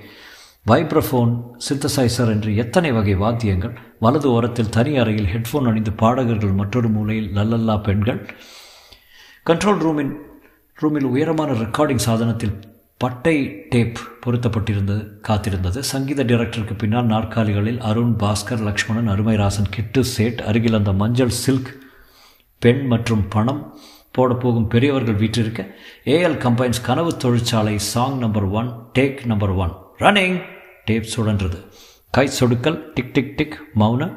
வைப்ரஃபோன் 0.66 1.32
சிந்தசைசர் 1.66 2.30
என்று 2.34 2.50
எத்தனை 2.62 2.90
வகை 2.92 3.14
வாத்தியங்கள் 3.24 3.74
வலது 4.04 4.28
ஓரத்தில் 4.36 4.72
தனி 4.76 4.92
அறையில் 5.02 5.30
ஹெட்ஃபோன் 5.34 5.68
அணிந்து 5.70 5.92
பாடகர்கள் 6.02 6.58
மற்றொரு 6.58 6.88
மூலையில் 6.88 7.30
லல்லல்லா 7.36 7.76
பெண்கள் 7.86 8.20
கண்ட்ரோல் 9.46 9.80
ரூமின் 9.84 10.12
ரூமில் 10.76 11.08
உயரமான 11.12 11.52
ரெக்கார்டிங் 11.62 12.04
சாதனத்தில் 12.06 12.54
பட்டை 13.02 13.36
டேப் 13.68 13.98
பொருத்தப்பட்டிருந்தது 14.24 15.04
காத்திருந்தது. 15.28 15.78
சங்கீத 15.90 16.24
டைரக்டருக்கு 16.24 16.74
பின்னால் 16.78 17.06
நாற்காலிகளில் 17.06 17.78
அருண் 17.80 18.14
பாஸ்கர் 18.18 18.62
லக்ஷ்மணன் 18.62 19.08
அருமைராசன் 19.08 19.70
கிட்டு 19.70 20.04
சேட் 20.04 20.40
அருகில் 20.40 20.74
அந்த 20.74 20.92
மஞ்சள் 20.92 21.32
சில்க் 21.44 21.70
பெண் 22.58 22.82
மற்றும் 22.86 23.28
பணம் 23.28 23.62
போடப்போகும் 24.18 24.68
பெரியவர்கள் 24.68 25.14
வீற்றிருக்க 25.14 25.66
ஏஎல் 26.04 26.36
கம்பைன்ஸ் 26.44 26.82
கனவு 26.82 27.16
தொழிற்சாலை 27.16 27.78
song 27.78 28.18
number 28.18 28.48
one 28.60 28.68
take 28.98 29.24
number 29.24 29.50
one 29.50 29.72
running 29.98 30.38
tape 30.84 31.08
சுழன்றது. 31.16 31.58
கை 32.10 32.28
சொடுக்கல் 32.40 32.78
டிக் 32.94 33.12
டிக் 33.12 33.36
டிக் 33.36 33.56
மௌன. 33.78 34.10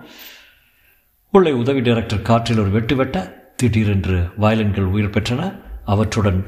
உள்ளே 1.31 1.51
உதவி 1.51 1.79
டைரக்டர் 1.79 2.21
காற்றில் 2.21 2.59
ஒரு 2.59 2.69
வெட்டு 2.69 2.95
வெட்ட 2.95 3.17
திடீரென்று 3.55 4.19
வயலின்கள் 4.39 4.91
உயிர் 4.97 5.15
பெற்றன. 5.15 5.41
அவற்றுடன் 5.85 6.45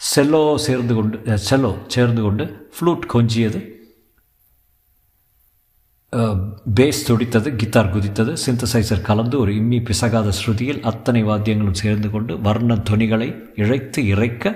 செல்லோ 0.00 0.42
சேர்ந்து 0.56 0.94
கொண்டு 0.94 1.18
செல்லோ 1.50 1.72
சேர்ந்து 1.86 2.22
கொண்டு 2.22 2.44
ஃப்ளூட் 2.74 3.04
கொஞ்சியது. 3.14 3.60
பேஸ் 6.74 7.00
துடித்தது 7.06 7.48
கித்தார் 7.60 7.90
குதித்தது 7.94 8.32
சிந்தசைசர் 8.44 9.06
கலந்து 9.08 9.36
ஒரு 9.38 9.52
இம்மி 9.54 9.78
பிசகாத 9.82 10.32
ஸ்ருதியில் 10.38 10.80
அத்தனை 10.80 11.24
வாத்தியங்களும் 11.24 11.80
சேர்ந்து 11.82 12.10
கொண்டு 12.10 12.40
வர்ண 12.40 12.76
துணிகளை 12.90 13.28
இழைத்து 13.56 13.98
இறைக்க 14.12 14.54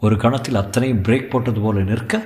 ஒரு 0.00 0.16
கணத்தில் 0.16 0.54
அத்தனையும் 0.54 1.02
பிரேக் 1.02 1.30
போட்டது 1.30 1.60
போல 1.60 1.82
நிற்க 1.82 2.22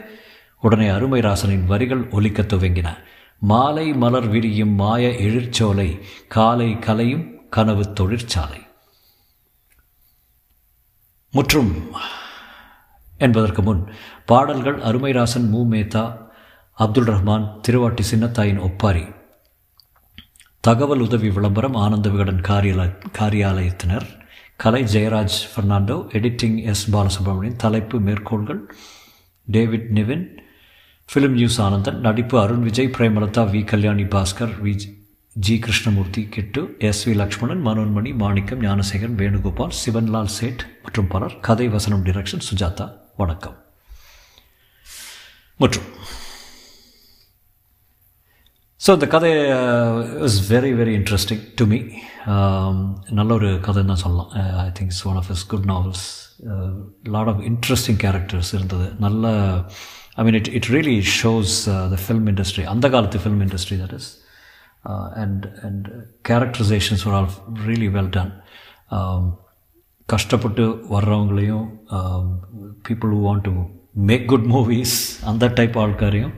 உடனே 0.60 0.88
அருமைராசனின் 0.88 1.66
வரிகள் 1.66 2.08
ஒலிக்க 2.10 2.42
துவங்கின. 2.42 2.88
மாலை 3.42 3.86
மலர் 3.92 4.28
விரியும் 4.28 4.74
மாய 4.74 5.12
எழிற்சோலை 5.26 5.88
காலை 6.28 6.78
கலையும் 6.78 7.26
கனவு 7.48 7.92
தொழிற்சாலை. 7.92 8.60
முற்றும் 11.32 11.74
என்பதற்கு 13.26 13.62
முன் 13.62 13.82
பாடல்கள் 14.30 14.78
அருமைராசன் 14.88 15.48
மு. 15.54 15.62
மேத்தா 15.72 16.04
அப்துல் 16.78 17.10
ரஹ்மான் 17.12 17.46
திருவாட்டி 17.68 18.04
சின்னத்தாயின் 18.10 18.60
ஒப்பாரி 18.66 19.04
தகவல் 20.64 21.02
உதவி 21.06 21.28
விளம்பரம் 21.36 21.76
ஆனந்த 21.84 22.08
விகடன் 22.08 22.44
காரியால 22.48 22.82
காரியாலயத்தினர் 23.18 24.06
கலை 24.62 24.82
ஜெயராஜ் 24.94 25.36
ஃபெர்னாண்டோ 25.52 25.96
எடிட்டிங் 26.18 26.58
எஸ். 26.72 26.84
பாலசுப்ரமணியன் 26.94 27.60
தலைப்பு 27.64 27.98
மேற்கோள்கள் 28.06 28.62
David 29.46 29.88
Niven 29.94 30.24
film 31.08 31.36
news 31.38 31.58
Anandan 31.66 32.00
நடிப்பு 32.06 32.36
Arun 32.40 32.64
Vijay 32.68 32.94
Premalatha 32.96 33.44
V. 33.52 33.60
Kalyani 33.64 34.04
Bhaskar 34.14 34.52
V. 34.64 34.74
G. 35.36 35.54
Krishnamurthy 35.58 36.22
Kittu 36.36 36.62
S. 36.78 37.02
V. 37.08 37.14
Lakshmanan 37.14 37.64
Manonmani 37.66 38.12
Manickam 38.14 38.62
Gnanasekaran 38.62 39.18
Venugopal 39.22 39.76
Sivanlal 39.80 40.34
Sait 40.38 40.64
மற்றும் 40.82 41.10
பலர் 41.14 41.36
கதை 41.48 41.68
வசனம் 41.68 42.04
டிரெக்ஷன் 42.04 42.46
சுஜாதா. 42.50 42.86
வணக்கம். 43.20 43.56
மற்றும் 45.62 45.88
ஸோ 48.84 48.90
இந்த 48.96 49.06
கதை 49.14 49.30
is 50.26 50.38
very 50.52 50.70
very 50.80 50.94
interesting 50.98 51.42
to 51.60 51.64
me 51.72 51.78
நல்ல 53.18 53.30
ஒரு 53.38 53.50
கதைன்னு 53.66 53.92
தான் 53.92 54.02
சொல்லலாம். 54.04 54.30
I 54.64 54.68
think 54.78 54.90
it's 54.92 55.04
one 55.10 55.18
of 55.22 55.30
is 55.34 55.44
good 55.52 55.68
novels 55.72 56.06
lot 57.16 57.30
of 57.32 57.42
interesting 57.50 58.00
characters 58.04 58.52
இருந்தது. 58.58 58.88
நல்ல 59.06 59.34
I 60.18 60.24
mean 60.28 60.38
it 60.40 60.50
it 60.60 60.70
really 60.76 60.96
shows 61.18 61.58
the 61.96 62.00
film 62.06 62.30
industry 62.34 62.66
அந்த 62.74 62.88
காலத்து 62.96 63.22
film 63.26 63.44
industry 63.48 63.78
that 63.84 63.94
is 64.00 64.10
and 65.24 65.46
and 65.68 65.86
characterizations 66.30 67.04
are 67.08 67.16
all 67.20 67.30
really 67.68 67.92
well 67.98 68.12
done 68.18 68.34
கஷ்டப்பட்டு 70.12 70.64
வர்றவங்களையும் 70.94 71.66
people 72.88 73.12
who 73.16 73.20
want 73.28 73.46
to 73.48 73.52
make 74.10 74.26
good 74.32 74.48
movies 74.54 74.96
அந்த 75.30 75.44
type 75.58 75.76
ஆட்காரையும் 75.84 76.34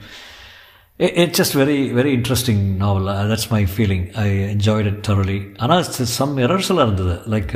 it's 1.22 1.38
just 1.38 1.56
very 1.60 1.78
very 1.98 2.10
interesting 2.18 2.64
novel 2.82 3.08
that's 3.30 3.50
my 3.54 3.62
feeling 3.74 4.06
I 4.24 4.26
enjoyed 4.54 4.88
it 4.92 5.00
thoroughly 5.08 5.38
ஆனால் 5.62 5.84
some 6.18 6.34
errors 6.46 6.70
எல்லாம் 6.74 6.88
இருந்தது. 6.88 7.16
Like 7.34 7.54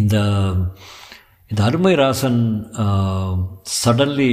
இந்த 0.00 0.16
இந்த 1.50 1.62
அருமை 1.68 1.92
Rasan 2.00 2.40
suddenly 3.82 4.32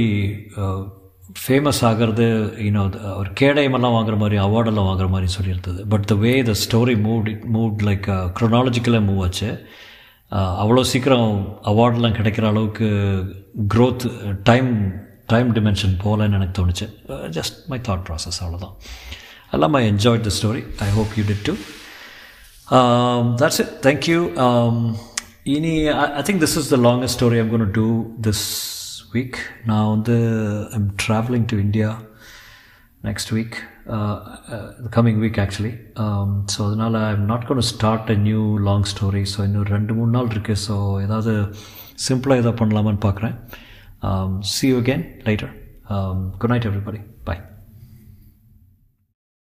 famous 1.40 1.80
ஆகிறது 1.88 2.26
you know 2.66 2.82
ஒரு 3.18 3.30
கேடயமெல்லாம் 3.40 3.96
வாங்குற 3.96 4.16
மாதிரி 4.22 4.36
அவார்டெல்லாம் 4.44 4.88
வாங்குற 4.88 5.08
மாதிரி 5.14 5.28
சொல்லியிருந்தது. 5.36 5.80
But 5.92 6.06
the 6.10 6.14
way 6.24 6.32
the 6.48 6.54
story 6.62 6.96
move 7.06 7.28
it 7.32 7.44
move 7.56 7.84
like 7.88 8.08
க்ரொனாலஜிக்கலாக 8.38 9.06
move 9.08 9.22
ஆச்சு. 9.26 9.50
அவ்வளோ 10.62 10.82
சீக்கிரம் 10.90 11.30
அவார்டெலாம் 11.70 12.16
கிடைக்கிற 12.18 12.44
அளவுக்கு 12.46 12.88
க்ரோத் 13.74 14.04
டைம் 14.42 14.70
டைம் 15.32 15.48
டிமென்ஷன் 15.56 15.94
போகலன்னு 16.04 16.36
எனக்கு 16.38 16.54
தோணுச்சு. 16.58 16.86
ஜஸ்ட் 17.36 17.56
மை 17.70 17.78
தாட் 17.88 18.04
ப்ராசஸ் 18.08 18.38
அவ்வளோதான் 18.42 18.74
எல்லாம் 19.50 19.76
I 19.80 19.82
enjoy 19.92 20.20
the 20.26 20.32
story 20.38 20.62
I 20.86 20.88
hope 20.90 21.12
you 21.18 21.24
did 21.30 21.44
too 21.48 21.54
that's 23.40 23.60
it 23.64 23.72
thank you 23.86 24.18
இனி 25.56 25.74
I 26.18 26.22
think 26.28 26.42
this 26.44 26.56
is 26.60 26.70
the 26.74 26.78
longest 26.88 27.18
story 27.18 27.40
I'm 27.42 27.50
gonna 27.54 27.66
do 27.80 27.86
this 28.28 28.44
week 29.14 29.38
நான் 29.64 29.90
வந்து 29.94 30.16
I'm 30.78 30.88
travelling 31.06 31.48
to 31.52 31.58
India 31.58 31.90
next 33.08 33.32
week 33.38 33.58
coming 34.90 35.20
week 35.20 35.38
actually 35.38 35.72
so 36.52 36.58
அதனால் 36.66 36.98
I'm 37.04 37.24
not 37.24 37.46
gonna 37.46 37.62
start 37.70 38.10
a 38.10 38.18
new 38.20 38.42
long 38.58 38.86
story 38.92 39.22
so 39.34 39.40
இன்னும் 39.42 39.70
ரெண்டு 39.70 39.94
மூணு 39.94 40.10
நாள் 40.10 40.26
இருக்குது 40.26 40.62
so 40.66 40.76
ஏதாவது 41.00 41.34
சிம்பிளாக 42.08 42.42
எதாவது 42.42 42.58
பண்ணலாமான்னு 42.62 43.02
பார்க்குறேன் 43.02 43.36
see 44.50 44.66
you 44.68 44.76
again 44.80 45.04
later 45.24 45.52
good 46.38 46.50
night 46.50 46.68
everybody 46.68 47.00